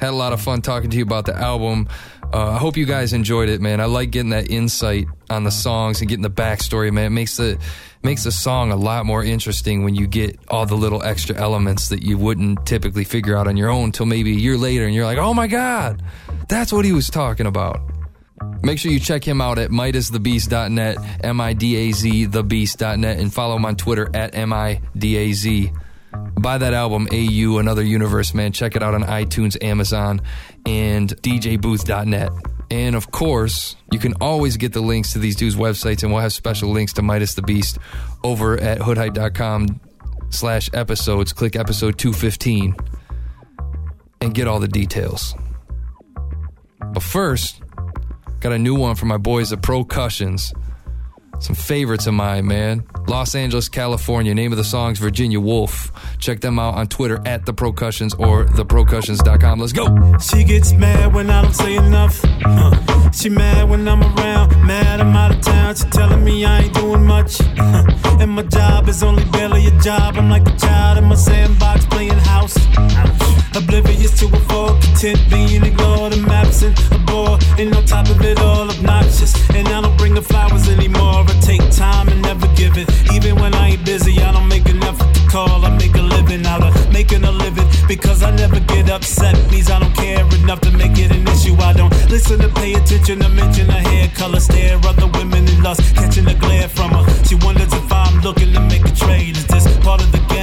[0.00, 1.88] Had a lot of fun talking to you about the album.
[2.32, 3.80] Uh, I hope you guys enjoyed it, man.
[3.80, 7.06] I like getting that insight on the songs and getting the backstory, man.
[7.06, 7.58] It makes the
[8.02, 11.88] makes the song a lot more interesting when you get all the little extra elements
[11.88, 14.94] that you wouldn't typically figure out on your own until maybe a year later, and
[14.94, 16.02] you're like, "Oh my god,
[16.48, 17.80] that's what he was talking about."
[18.62, 23.32] Make sure you check him out at MidazTheBeast.net, M I D A Z, thebeast.net, and
[23.32, 25.72] follow him on Twitter at M I D A Z.
[26.40, 28.52] Buy that album, AU, Another Universe, man.
[28.52, 30.20] Check it out on iTunes, Amazon,
[30.64, 32.30] and DJBooth.net.
[32.70, 36.20] And of course, you can always get the links to these dudes' websites, and we'll
[36.20, 37.78] have special links to Midaz the Beast
[38.22, 39.80] over at hoodhype.com
[40.30, 41.32] slash episodes.
[41.32, 42.76] Click episode 215
[44.20, 45.34] and get all the details.
[46.92, 47.62] But first,
[48.40, 50.52] got a new one for my boys at Procussions.
[51.40, 52.84] Some favorites of mine, man.
[53.06, 54.34] Los Angeles, California.
[54.34, 55.92] Name of the song's Virginia Wolf.
[56.18, 59.60] Check them out on Twitter at the Procussions or theprocussions.com.
[59.60, 60.18] Let's go.
[60.18, 62.20] She gets mad when I don't say enough.
[62.44, 64.50] Uh, she mad when I'm around.
[64.66, 65.74] Mad I'm out of town.
[65.76, 67.40] She telling me I ain't doing much.
[67.40, 67.84] Uh,
[68.20, 70.16] and my job is only barely a job.
[70.16, 72.56] I'm like a child in my sandbox playing house.
[73.54, 76.12] Oblivious to a fall, content being ignored.
[76.12, 79.32] I'm absent, a bore, and on top of it all, obnoxious.
[79.50, 81.24] And I don't bring the flowers anymore.
[81.26, 82.88] I take time and never give it.
[83.12, 85.64] Even when I ain't busy, I don't make an effort to call.
[85.64, 89.34] I make a living out of making a living because I never get upset.
[89.50, 91.56] Means I don't care enough to make it an issue.
[91.56, 94.40] I don't listen to pay attention to mention her hair color.
[94.40, 97.04] Stare other women in lust, catching the glare from her.
[97.24, 99.36] She wonders if I'm looking to make a trade.
[99.36, 100.37] Is this part of the game?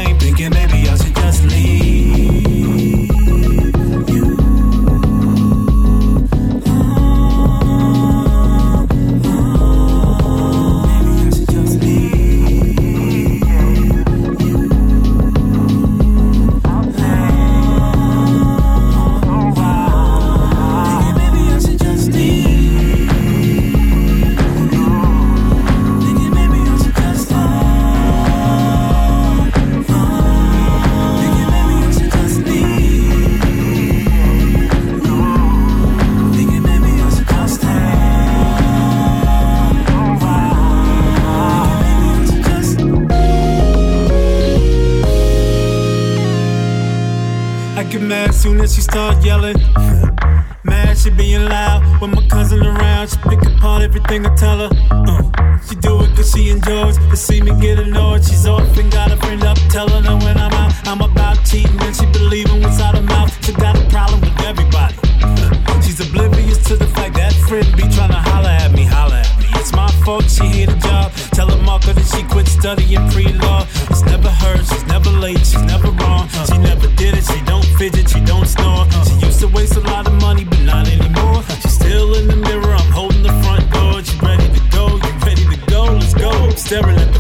[48.46, 49.58] Soon as she start yelling.
[50.64, 53.10] Mad she being loud when my cousin around.
[53.10, 54.70] She pick apart everything I tell her.
[54.92, 58.24] Uh, she do it cause she enjoys to see me get annoyed.
[58.24, 61.80] She's often got a friend up telling her when I'm out, I'm about cheating.
[61.82, 63.32] And she believing what's out her mouth.
[63.44, 64.96] She got a problem with everybody.
[65.24, 69.24] Uh, she's oblivious to the fact that friend be trying to holler at me, holler
[69.26, 69.48] at me.
[69.60, 71.12] It's my fault she hit a job.
[71.34, 73.66] Tell her Marco that she quit studying pre-law.
[73.90, 76.30] It's never her, she's never late, she's never wrong.
[76.46, 77.42] She never did it, she
[77.78, 78.86] fidget, she don't snore.
[79.06, 81.44] She used to waste a lot of money, but not anymore.
[81.62, 84.04] She's still in the mirror, I'm holding the front door.
[84.04, 85.84] She ready to go, you ready to go?
[85.86, 86.50] Let's go.
[86.52, 87.15] Staring at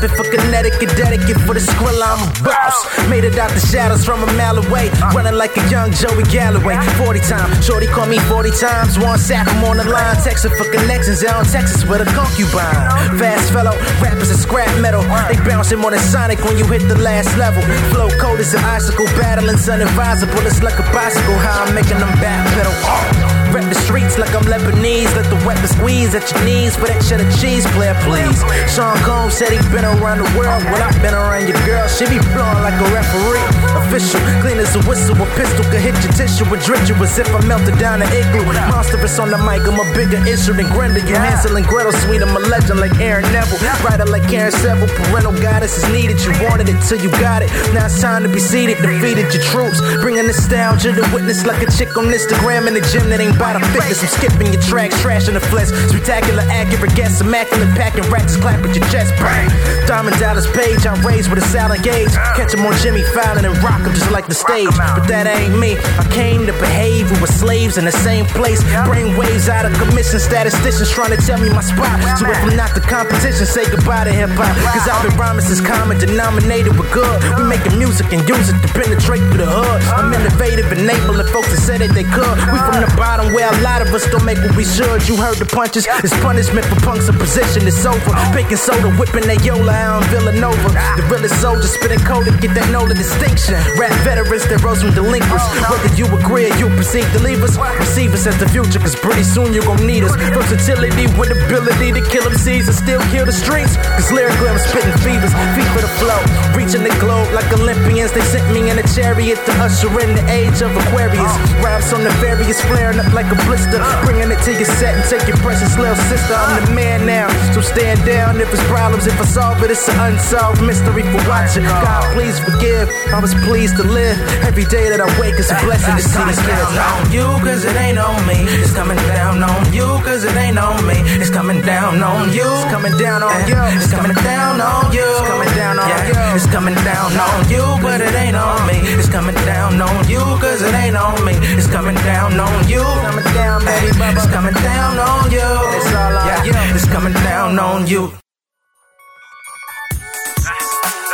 [0.00, 2.16] rapping for Connecticut, dedicate for the squilla.
[2.16, 3.08] I'm a boss.
[3.08, 4.90] Made it out the shadows from a mile away.
[5.14, 6.76] Running like a young Joey Galloway.
[6.96, 8.98] 40 times, Shorty call me 40 times.
[8.98, 10.16] One sack, I'm on the line.
[10.16, 13.18] Texting for connections down Texas with a concubine.
[13.18, 15.02] Fast fellow, rappers are scrap metal.
[15.02, 17.62] They bouncing more than Sonic when you hit the last level.
[17.92, 22.12] Flow code is an icicle, battling unadvisable bullets like a bicycle, how I'm making them
[22.22, 23.19] backpedal.
[23.50, 25.10] Rep the streets like I'm Lebanese.
[25.18, 28.38] Let the weapon squeeze at your knees for that cheddar cheese, player, please.
[28.70, 30.62] Sean Combs said he been around the world.
[30.70, 31.82] Well, I've been around your girl.
[31.90, 33.42] She be blowing like a referee.
[33.74, 35.18] Official, clean as a whistle.
[35.18, 38.10] A pistol could hit your tissue and drench you as if I melted down an
[38.14, 38.46] igloo.
[38.70, 39.66] Monstrous on the mic.
[39.66, 41.02] I'm a bigger issue than Grendel.
[41.02, 42.22] You Hansel and Gretel, sweet.
[42.22, 43.58] I'm a legend like Aaron Neville.
[43.82, 44.86] Writer like Karen Seville.
[45.10, 46.22] Parental guidance is needed.
[46.22, 47.50] You wanted it till you got it.
[47.74, 48.78] Now it's time to be seated.
[48.78, 49.82] Defeated your troops.
[49.98, 53.56] Bringing nostalgia to witness like a chick on Instagram in the gym that ain't about
[53.56, 54.04] a fitness.
[54.04, 55.72] I'm skipping your tracks, trashing the flesh.
[55.88, 59.48] Spectacular, accurate guess, immaculate packing racks, clap at your chest, bang.
[59.88, 62.12] Diamond Dallas page, I raise with a silent gauge.
[62.36, 64.68] Catch him on Jimmy Fallon and rock him just like the stage.
[64.76, 65.80] But that ain't me.
[65.96, 68.60] I came to behave with slaves in the same place.
[68.84, 71.96] Brain waves out of commission, statisticians trying to tell me my spot.
[72.20, 74.52] So if I'm not the competition, say goodbye to hip hop.
[74.76, 77.16] Cause I've been rhyming since common denominated with good.
[77.40, 79.80] We making music and use it to penetrate through the hood.
[79.96, 82.36] I'm innovative, enabling folks that said that they could.
[82.52, 85.06] We from the bottom where a lot of us don't make what we should.
[85.08, 85.86] You heard the punches.
[86.02, 87.66] It's punishment for punks in position.
[87.66, 88.12] It's over.
[88.34, 90.70] Baking soda, whipping that Yola out in Villanova.
[90.96, 93.58] The realest soldiers spitting code to get that NOLA distinction.
[93.78, 95.44] Rap veterans that rose from delinquents.
[95.70, 98.78] Whether you agree or you perceive to leave us, receive us as the future.
[98.78, 100.14] Cause pretty soon you gon' need us.
[100.32, 103.76] Versatility with ability to kill them seeds and still kill the streets.
[103.98, 105.32] Cause lyrically I'm spitting fevers.
[105.54, 106.20] Feet for the flow.
[106.56, 108.12] Reaching the globe like Olympians.
[108.12, 111.32] They sent me in a chariot to usher in the age of Aquarius.
[111.62, 113.82] Raps on the various flaring up like a blister.
[114.04, 116.34] Bringing it to your set and take your precious little sister.
[116.34, 119.06] I'm the man now, so stand down if it's problems.
[119.06, 121.64] If I solve it, it's an unsolved mystery for watching.
[121.64, 122.88] God, please forgive.
[123.12, 124.16] I was pleased to live.
[124.46, 126.54] Every day that I wake is a blessing to see this kid.
[126.54, 128.46] on you, cause it ain't on me.
[128.62, 130.96] It's coming down on you, cause it ain't on me.
[131.20, 132.46] It's coming down on you.
[132.46, 133.60] It's coming down on you.
[133.76, 135.04] It's coming down on you.
[135.04, 136.18] It's coming down on you.
[136.36, 138.78] It's coming down on you, but it ain't on me.
[138.96, 141.34] It's coming down on you, cause it ain't on me.
[141.58, 142.84] It's coming down on you.
[143.10, 144.22] Coming down, baby, bubba.
[144.22, 145.42] It's coming down on you.
[145.42, 146.54] It's all on yeah, you.
[146.76, 148.12] It's coming down on you.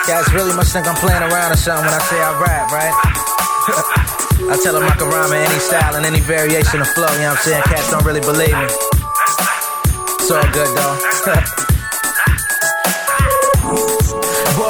[0.06, 2.92] Guys really must think I'm playing around or something when I say I rap, right?
[4.52, 7.24] I tell them I can rhyme in any style and any variation of flow, you
[7.24, 7.62] know what I'm saying?
[7.62, 8.68] Cats don't really believe me.
[10.20, 11.72] It's all good though.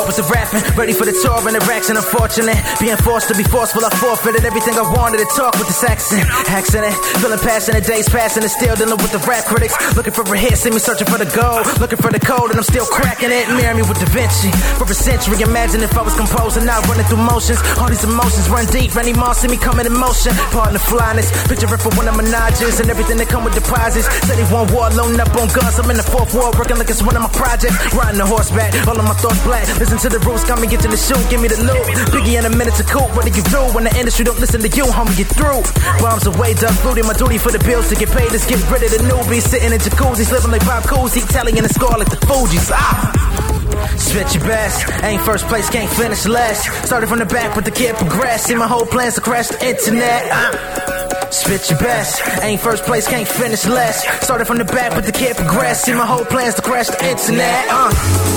[0.07, 2.55] With the rapping, ready for the tour and the racks and unfortunate.
[2.79, 6.23] Being forced to be forceful, I forfeited everything I wanted to talk with this accent.
[6.23, 9.75] It, feeling passionate, days passing and still dealing with the rap critics.
[9.99, 11.67] Looking for a hit, see me searching for the gold.
[11.83, 13.51] Looking for the code and I'm still cracking it.
[13.51, 14.55] Mirror me with Da Vinci.
[14.79, 17.59] For a century, imagine if I was composing, not running through motions.
[17.81, 20.31] All these emotions run deep, Randy Moss see me coming in motion.
[20.55, 23.59] Pardon the flyness, picture it for one of my Menages and everything that come with
[23.59, 24.07] deposits.
[24.27, 25.79] Said he want war, loading up on guns.
[25.79, 27.75] I'm in the fourth wall, working like it's one of my projects.
[27.91, 29.67] Riding the horseback, all of my thoughts black.
[29.81, 31.85] Listen to the rules, got me get to the shoot, give me the loot.
[32.13, 34.61] Biggie in a minute to cool, what do you do when the industry don't listen
[34.61, 35.17] to you, homie?
[35.17, 35.63] Get through.
[36.03, 38.31] Bombs away, dug booty, my duty for the bills to get paid.
[38.33, 41.73] Let's get rid of the newbies, sitting in jacuzzis, living like Bob Cousy, Italian and
[41.73, 42.71] score like the Fugees.
[42.73, 43.37] Ah!
[43.97, 46.67] Spit your best, ain't first place, can't finish last.
[46.87, 48.47] Started from the back, but the kid progressed.
[48.47, 50.29] See my whole plans to crash the internet.
[50.31, 50.96] Ah!
[51.31, 54.07] Spit your best, ain't first place, can't finish less.
[54.25, 55.85] Started from the back, but the kid progressed.
[55.85, 57.67] See my whole plans to crash the internet.
[57.69, 58.37] Uh.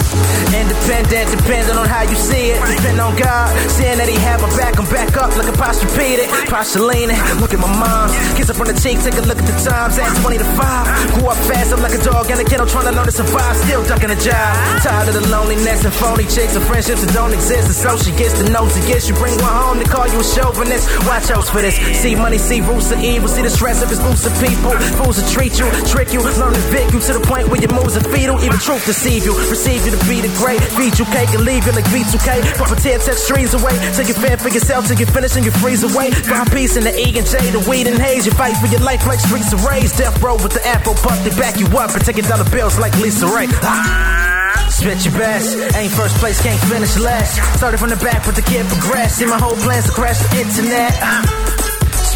[0.50, 2.60] Independent, depending on how you see it.
[2.78, 6.26] Depend on God, seeing that He have my back, I'm back up like a Posturepedic.
[6.50, 8.10] Postulating, look at my mom.
[8.34, 10.02] Kiss up on the cheek, take a look at the times.
[10.02, 12.90] At 20 to 5, grew up fast, I'm like a dog in a kennel trying
[12.90, 13.56] to learn to survive.
[13.62, 14.52] Still ducking a job.
[14.82, 17.70] Tired of the loneliness and phony chicks and friendships that don't exist.
[17.70, 20.26] And so she gets the notes get you bring one home to call you a
[20.26, 20.90] chauvinist.
[21.06, 21.78] Watch out for this.
[22.02, 23.28] See money, see roots of evil.
[23.28, 24.72] See the stress of exclusive people.
[25.02, 27.74] Fools will treat you, trick you, learn to vic you to the point where your
[27.74, 28.38] moves are fetal.
[28.46, 30.62] Even truth deceive you, receive you to be the great.
[30.78, 32.58] Feed you cake and leave you like V2K.
[32.62, 33.74] But pretend text streams away.
[33.98, 36.12] Take your fan for yourself till you finish and you freeze away.
[36.12, 38.26] Find peace in the E and J, the weed and haze.
[38.26, 39.92] You fight for your life like streets of rays.
[39.98, 42.94] Death row with the afro puff, they back you up and taking dollar bills like
[43.02, 43.48] Lisa Ray.
[43.66, 44.30] Ah.
[44.70, 47.36] Spit your best, ain't first place, can't finish last.
[47.58, 49.18] Started from the back, but the kid progressed.
[49.18, 51.39] See my whole plans to crash the internet.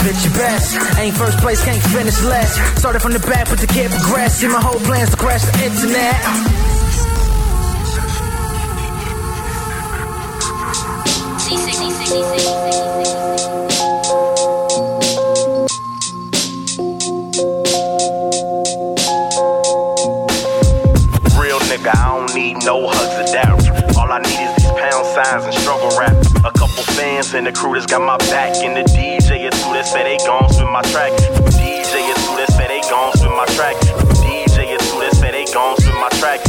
[0.04, 2.78] Spit your best, ain't first place, can't finish last.
[2.78, 4.42] Started from the back, but the kid progressed.
[4.42, 6.20] See my whole plans to crash the internet.
[21.40, 22.93] Real nigga, I don't need no
[25.14, 26.18] signs and struggle rap.
[26.44, 28.58] A couple fans and the crew that's got my back.
[28.66, 31.12] And the DJ is who that say they gon' spin my track.
[31.54, 33.76] DJ is who that say they gon' spin my track.
[34.26, 36.42] DJ is who that say they gon' spin my track.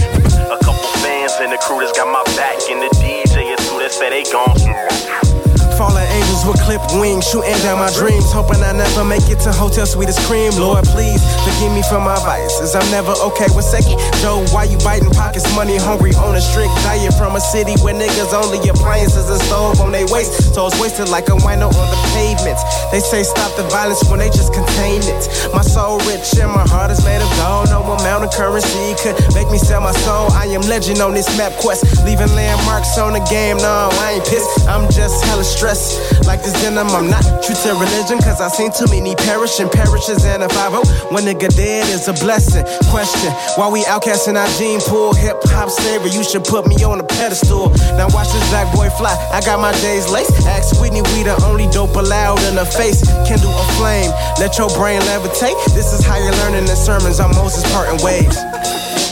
[0.48, 2.56] A couple fans and the crew that's got my back.
[2.70, 5.53] And the DJ is who that say they gon' spin my track.
[5.74, 8.30] Fallen angels with clipped wings, shooting down my dreams.
[8.30, 10.54] Hoping I never make it to hotel sweet as cream.
[10.54, 12.78] Lord, please forgive me for my vices.
[12.78, 13.98] I'm never okay with second.
[14.22, 15.42] Joe, why you biting pockets?
[15.56, 19.80] Money hungry on a strict diet from a city where niggas only appliances and stove
[19.80, 20.54] on their waist.
[20.54, 22.58] So it's wasted like a wino on the pavement.
[22.94, 25.26] They say stop the violence when they just contain it.
[25.50, 27.74] My soul rich and my heart is made of gold.
[27.74, 30.30] No amount of currency could make me sell my soul.
[30.38, 33.58] I am legend on this map quest, leaving landmarks on the game.
[33.58, 34.70] No, I ain't pissed.
[34.70, 36.26] I'm just hella stressed.
[36.26, 40.24] Like this denim, I'm not true to religion, cause I seen too many perishing parishes
[40.24, 42.64] and a 5 One nigga dead is a blessing.
[42.90, 45.14] Question, why we outcasting our gene pool?
[45.14, 47.70] Hip hop slavery, you should put me on a pedestal.
[47.96, 49.14] Now watch this black boy fly.
[49.32, 50.46] I got my days laced.
[50.46, 53.00] Ask Whitney, we the only dope allowed in the face.
[53.24, 55.56] Kindle a flame, let your brain levitate.
[55.72, 58.36] This is how you're learning the sermons on Moses parting waves.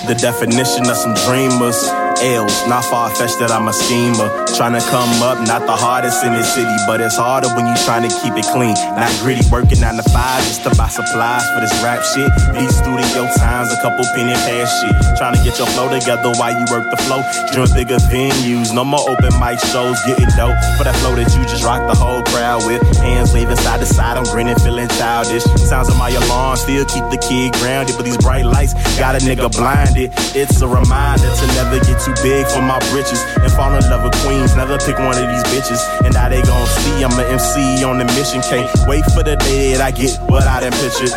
[0.04, 2.01] The definition of some dreamers.
[2.22, 4.30] L's, not far fetched that I'm a schemer.
[4.54, 7.74] Trying to come up, not the hardest in this city, but it's harder when you
[7.82, 8.78] trying to keep it clean.
[8.94, 12.30] Not gritty, working nine to five just to buy supplies for this rap shit.
[12.54, 14.94] These studio times, a couple penny pass shit.
[15.18, 17.26] Trying to get your flow together while you work the flow.
[17.50, 19.98] Dream bigger venues, no more open mic shows.
[20.06, 22.82] Getting dope for that flow that you just rock the whole crowd with.
[23.02, 25.42] Hands waving side to side, I'm grinning, feeling childish.
[25.66, 29.20] Sounds of my alarm still keep the kid grounded, but these bright lights got a
[29.24, 30.14] nigga blinded.
[30.38, 34.04] It's a reminder to never get too big for my britches and fall in love
[34.04, 34.54] with queens.
[34.56, 37.98] Never pick one of these bitches, and now they gon' see I'm an MC on
[37.98, 38.42] the mission.
[38.42, 41.14] Can't wait for the day that I get what I done pictured.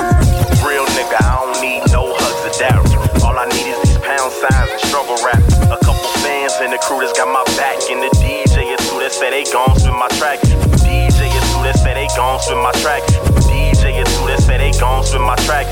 [0.63, 2.93] Real nigga, I don't need no hugs or dowry.
[3.25, 5.41] All I need is these pound signs and struggle rap.
[5.73, 8.99] A couple fans and the crew that's got my back, and the DJ is who
[9.01, 10.39] that say they gon' spin my track.
[10.85, 13.01] DJ is who that say they gon' spin my track.
[13.49, 15.65] DJ is who that say they gon' spin my track.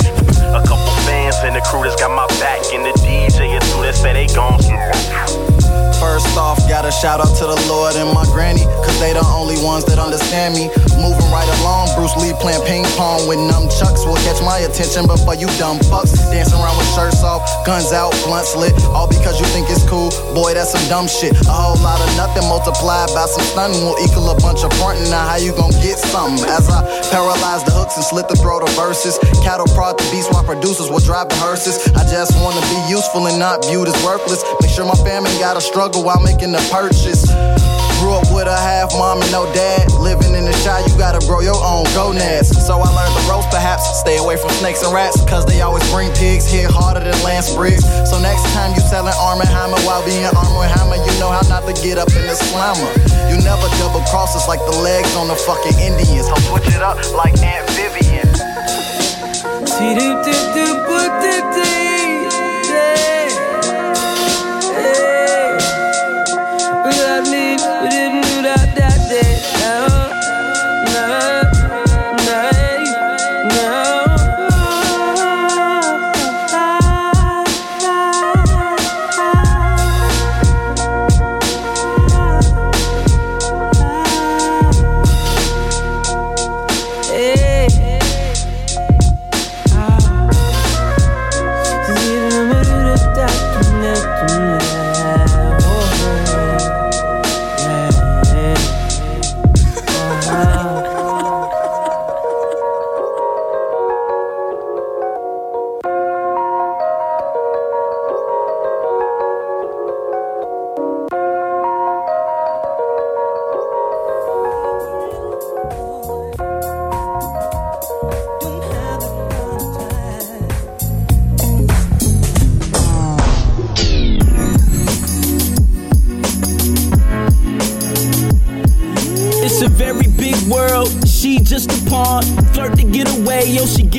[0.53, 2.61] A couple fans and the crew that's got my back,
[7.03, 10.55] shout out to the Lord and my granny, cause they the only ones that understand
[10.55, 10.71] me.
[10.95, 15.35] Moving right along, Bruce Lee playing ping pong with nunchucks will catch my attention before
[15.35, 16.15] you dumb fucks.
[16.31, 20.15] Dancing around with shirts off, guns out, blunts lit, all because you think it's cool.
[20.31, 21.35] Boy, that's some dumb shit.
[21.43, 25.11] A whole lot of nothing multiplied by some stunning will equal a bunch of frontin'.
[25.11, 26.39] Now, how you gon' get something?
[26.55, 30.31] As I paralyze the hooks and slit the throat of verses, cattle prod the beats
[30.31, 31.83] while producers will drive the hearses.
[31.99, 34.39] I just wanna be useful and not viewed as worthless.
[34.63, 36.92] Make sure my family got a struggle while making the purchase.
[38.03, 39.87] Grew up with a half mom and no dad.
[39.95, 42.51] Living in the shy, you gotta grow your own gonads.
[42.51, 43.87] So I learned the ropes, perhaps.
[44.03, 46.45] Stay away from snakes and rats, cause they always bring pigs.
[46.45, 47.87] Hit harder than Lance Briggs.
[48.11, 51.31] So next time you selling Arm and Hammer while being Arm and Hammer, you know
[51.31, 52.91] how not to get up in the slammer.
[53.31, 56.27] You never double cross us like the legs on the fucking Indians.
[56.27, 58.27] I'll switch it up like Aunt Vivian.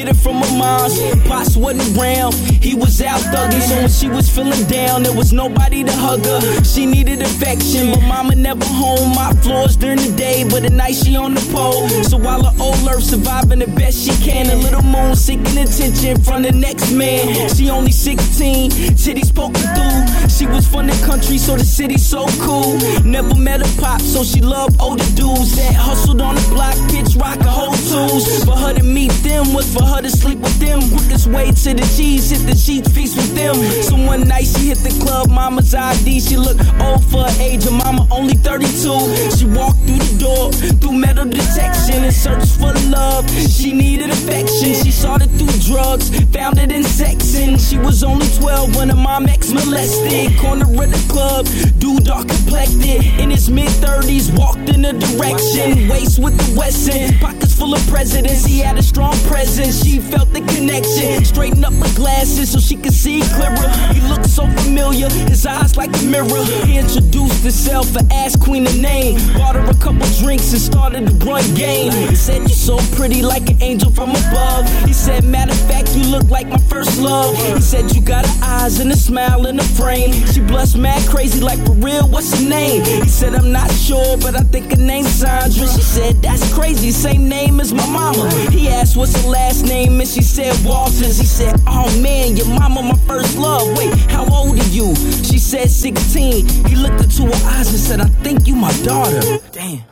[0.04, 0.98] Get it from her mom's.
[1.26, 3.60] Pops wasn't around, he was out thugging.
[3.62, 6.64] So when she was feeling down, there was nobody to hug her.
[6.64, 9.14] She needed affection, but mama never home.
[9.14, 11.88] My floors during the day, but at night she on the pole.
[12.04, 16.42] So while her old surviving the best she can, a little moon seeking attention from
[16.42, 17.48] the next man.
[17.54, 20.23] She only 16, titties poking through.
[20.34, 22.74] She was from the country, so the city so cool.
[23.04, 27.14] Never met a pop, so she loved older dudes that hustled on the block, pitch
[27.14, 28.42] rock and whole tools.
[28.44, 30.80] For her to meet them was for her to sleep with them.
[30.90, 33.54] Quickest way to the cheese, hit the sheets, feast with them.
[33.86, 36.18] So one night she hit the club, mama's ID.
[36.18, 39.38] She looked old for her age, her mama only 32.
[39.38, 40.50] She walked through the door,
[40.82, 43.22] through metal detection, and searched for love.
[43.30, 44.74] She needed affection.
[44.82, 48.88] She sought it through drugs, found it in sex, and she was only 12 when
[48.88, 50.23] her mom ex molested.
[50.40, 51.46] Corner of the club,
[51.78, 55.88] dude dark complected, in his mid 30s, walked in a direction.
[55.88, 57.18] Waist with the Wesson,
[57.54, 58.44] full of presidents.
[58.44, 59.82] He had a strong presence.
[59.84, 61.24] She felt the connection.
[61.24, 63.68] Straighten up her glasses so she could see clearer.
[63.92, 66.44] He looked so familiar, his eyes like a mirror.
[66.66, 69.16] He introduced himself and asked Queen a name.
[69.34, 71.92] Bought her a couple drinks and started the brunt game.
[72.10, 74.68] He said, You're so pretty like an angel from above.
[74.84, 77.36] He said, Matter of fact, you look like my first love.
[77.54, 80.12] He said, You got eyes and a smile in a frame.
[80.26, 82.84] She blushed mad crazy, like for real, what's her name?
[82.84, 85.66] He said, I'm not sure, but I think her name's Sandra.
[85.68, 88.28] She said, That's crazy, same name as my mama.
[88.50, 90.00] He asked, What's her last name?
[90.00, 91.18] And she said, Walters.
[91.18, 93.76] He said, Oh man, your mama, my first love.
[93.76, 94.94] Wait, how old are you?
[95.24, 96.46] She said, 16.
[96.66, 99.20] He looked into her eyes and said, I think you my daughter.
[99.52, 99.82] Damn.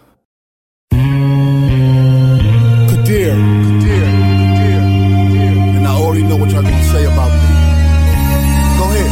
[2.90, 4.06] Kadir, Kadir,
[4.48, 4.82] Kadir,
[5.76, 7.48] and I already know what y'all gonna say about me.
[8.78, 9.10] Go ahead,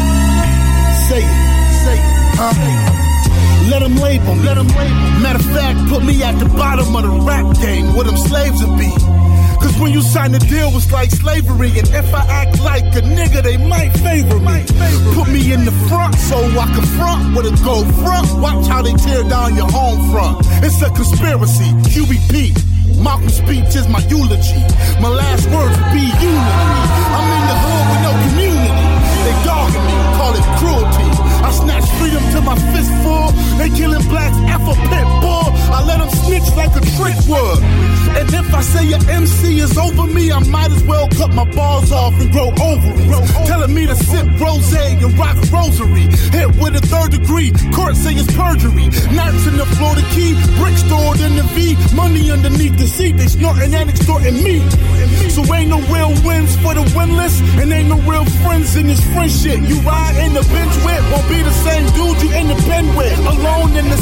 [1.08, 2.79] say it, say it?
[3.80, 4.44] Let them label me.
[4.44, 5.24] Let them label.
[5.24, 8.60] Matter of fact, put me at the bottom of the rap game where them slaves
[8.60, 8.92] would be.
[9.56, 11.72] Cause when you sign the deal, it's like slavery.
[11.80, 14.68] And if I act like a nigga, they might favor me.
[15.16, 18.28] Put me in the front so I can front with a gold front.
[18.36, 20.44] Watch how they tear down your home front.
[20.60, 22.52] It's a conspiracy, QBP.
[23.00, 24.60] Malcolm's speech is my eulogy.
[25.00, 26.68] My last words will be unity.
[27.16, 28.90] I'm in the hood with no community.
[29.24, 31.19] They dogging me, call it cruelty.
[31.52, 33.32] Snatch freedom to my fist full.
[33.58, 35.48] They killing blacks, F a pit bull.
[35.70, 37.58] I let them snitch like a trick would.
[38.10, 41.44] And if I say your MC is over me, I might as well cut my
[41.44, 43.32] balls off and grow ovaries.
[43.46, 46.06] Telling me to sip rose and rock rosary.
[46.34, 48.88] Hit with a third degree, court say it's perjury.
[49.14, 51.76] Knots in the Florida key, brick stored in the V.
[51.94, 54.60] Money underneath the seat, they snorting and extorting me.
[55.30, 59.02] So ain't no real wins for the winless, and ain't no real friends in this
[59.12, 59.60] friendship.
[59.62, 61.02] You ride in the bench with,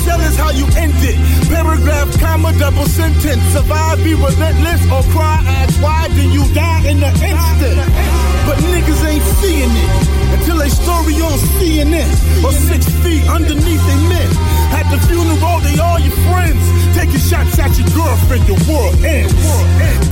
[0.09, 1.21] Cell is how you end it.
[1.53, 3.43] Paragraph, comma, double sentence.
[3.53, 7.77] Survive, be relentless, or cry, ask why, then you die in the instant.
[8.49, 12.09] But niggas ain't seeing it until they story on CNN
[12.43, 14.58] or six feet underneath they men.
[14.73, 16.63] At the funeral, they all your friends.
[16.97, 19.33] Taking shots at your girlfriend, your world ends.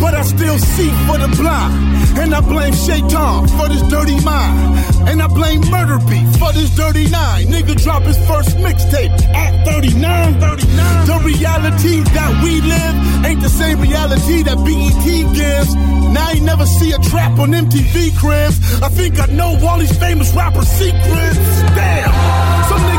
[0.00, 1.74] But I still see for the blind.
[2.18, 4.78] And I blame Shaitan for this dirty mind.
[5.08, 7.46] And I blame Murder Beat for this dirty nine.
[7.46, 10.40] Nigga drop his first mixtape at 39.
[10.40, 11.06] 39.
[11.06, 15.74] The reality that we live ain't the same reality that BET gives.
[16.12, 18.82] Now you never see a trap on MTV cribs.
[18.82, 21.38] I think I know all these famous rapper secrets.
[21.76, 22.12] Damn.
[22.68, 22.95] Some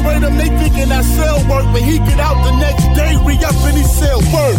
[0.00, 1.66] Incarcerate they thinking that cell work.
[1.72, 4.56] But he get out the next day, re up and he sell word.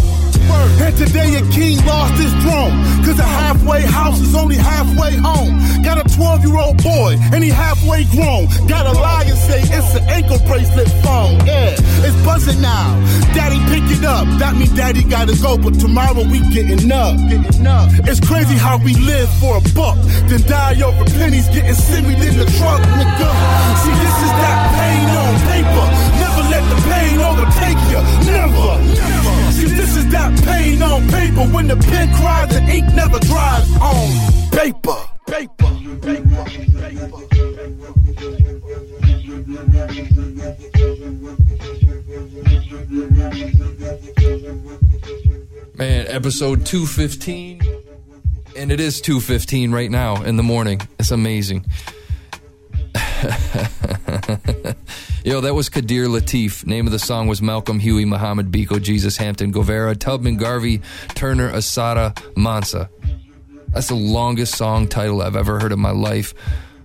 [0.81, 2.73] And today a king lost his throne.
[3.05, 5.57] Cause a halfway house is only halfway home.
[5.83, 8.45] Got a 12 year old boy and he halfway grown.
[8.69, 11.33] Gotta lie and say it's an ankle bracelet phone.
[11.49, 11.73] Yeah,
[12.05, 12.93] it's buzzing now.
[13.33, 14.29] Daddy pick it up.
[14.37, 17.17] That mean daddy gotta go, but tomorrow we getting up.
[17.25, 17.89] Getting up.
[18.05, 19.97] It's crazy how we live for a buck.
[20.29, 23.29] Then die over pennies getting simmied in the trunk, nigga.
[23.81, 25.85] See, this is that pain on paper.
[26.21, 28.01] Never let the pain overtake you.
[28.29, 28.69] Never.
[28.93, 29.51] Never.
[29.57, 31.49] See, this is that pain on paper.
[31.49, 34.05] When the pen cries, the ink never dries on
[34.53, 35.10] paper.
[35.31, 35.63] Paper.
[36.01, 36.45] Paper.
[45.77, 47.61] Man, episode 215.
[48.57, 50.81] And it is 215 right now in the morning.
[50.99, 51.65] It's amazing.
[55.23, 56.65] Yo, that was Kadir Latif.
[56.65, 60.81] Name of the song was Malcolm Huey, Muhammad Biko, Jesus Hampton, Guevara, Tubman Garvey,
[61.15, 62.89] Turner, Assata, Mansa.
[63.73, 66.33] That's the longest song title I've ever heard in my life,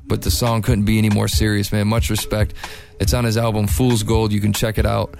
[0.07, 1.89] but the song couldn't be any more serious, man.
[1.89, 2.55] Much respect.
[3.01, 4.33] It's on his album Fool's Gold.
[4.33, 5.15] You can check it out.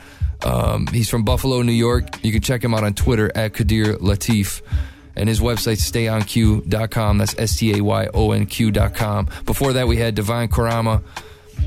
[0.45, 2.25] Um, he's from Buffalo, New York.
[2.25, 4.63] You can check him out on Twitter at Kadir Latif.
[5.17, 7.19] And his website, stayonq.com.
[7.19, 9.29] That's S T A Y O N Q.com.
[9.47, 11.03] Before that, we had Divine Karama,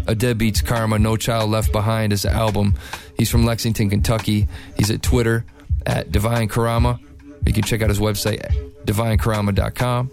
[0.07, 2.75] A Deadbeat's Karma, No Child Left Behind is the album.
[3.17, 4.47] He's from Lexington, Kentucky.
[4.77, 5.45] He's at Twitter
[5.85, 6.99] at Divine Karama.
[7.45, 8.41] You can check out his website,
[8.85, 10.11] divinekarama.com.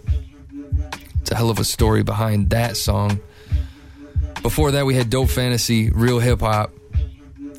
[1.20, 3.20] It's a hell of a story behind that song.
[4.42, 6.70] Before that, we had Dope Fantasy, Real Hip Hop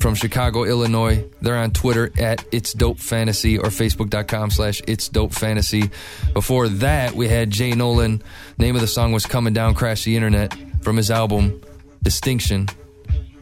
[0.00, 1.24] from Chicago, Illinois.
[1.42, 5.90] They're on Twitter at It's Dope Fantasy or Facebook.com slash It's Dope Fantasy.
[6.32, 8.22] Before that, we had Jay Nolan.
[8.58, 11.60] Name of the song was Coming Down, Crash the Internet from his album
[12.02, 12.68] Distinction.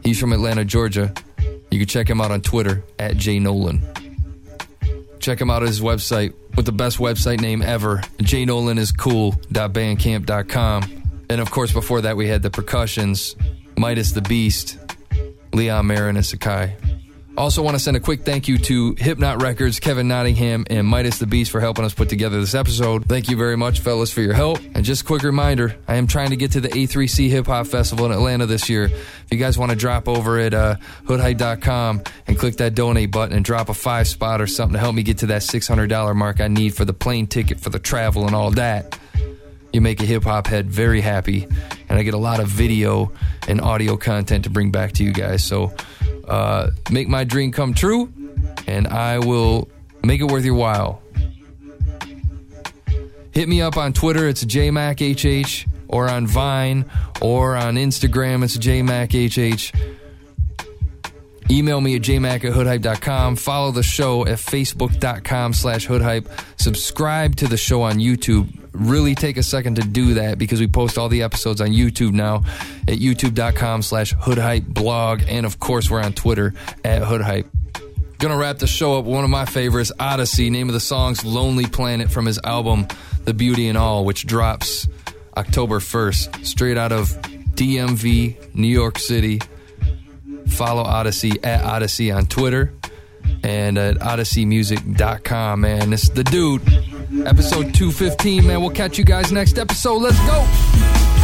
[0.03, 1.13] He's from Atlanta, Georgia.
[1.71, 3.83] You can check him out on Twitter at Jay Nolan.
[5.19, 11.03] Check him out at his website with the best website name ever, jnolaniscool.bandcamp.com.
[11.29, 13.35] And of course, before that, we had the percussions,
[13.77, 14.79] Midaz the Beast,
[15.53, 16.75] Leon Marin, and Sikai.
[17.37, 21.19] Also, want to send a quick thank you to HiPNOTT Records, Kevin Nottingham, and Midaz
[21.19, 23.05] the Beast for helping us put together this episode.
[23.07, 24.59] Thank you very much, fellas, for your help.
[24.75, 27.67] And just a quick reminder I am trying to get to the A3C Hip Hop
[27.67, 28.85] Festival in Atlanta this year.
[28.85, 33.37] If you guys want to drop over at uh, hoodhype.com and click that donate button
[33.37, 36.41] and drop a five spot or something to help me get to that $600 mark
[36.41, 38.99] I need for the plane ticket, for the travel, and all that
[39.77, 41.47] you make a hip hop head very happy,
[41.89, 43.13] and I get a lot of video
[43.47, 45.45] and audio content to bring back to you guys.
[45.45, 45.73] So
[46.27, 48.13] uh, make my dream come true,
[48.67, 49.69] and I will
[50.03, 51.03] make it worth your while.
[53.31, 56.87] Hit me up on Twitter, it's JMackHH, or on Vine,
[57.21, 59.75] or on Instagram, it's JMackHH.
[61.51, 63.37] Email me at jmac at hoodhype.com.
[63.37, 66.29] Follow the show at facebook.com slash hoodhype.
[66.57, 68.49] Subscribe to the show on YouTube.
[68.73, 72.13] Really take a second to do that because we post all the episodes on YouTube
[72.13, 72.43] now
[72.89, 75.23] at youtube.com slash hoodhype blog.
[75.29, 76.53] And of course, we're on Twitter
[76.85, 77.47] at hoodhype.
[78.19, 80.51] Gonna wrap the show up one of my favorites, Oddisee.
[80.51, 82.87] Name of the song's Lonely Planet from his album
[83.25, 84.89] The Beauty and All, which drops
[85.37, 87.11] October 1st, straight out of
[87.55, 89.41] DMV, New York City.
[90.47, 92.73] Follow Oddisee at Oddisee on Twitter
[93.43, 95.91] and at odysseymusic.com, man.
[95.91, 96.63] This is the dude.
[97.27, 98.61] Episode 215, man.
[98.61, 99.99] We'll catch you guys next episode.
[99.99, 101.16] Let's go.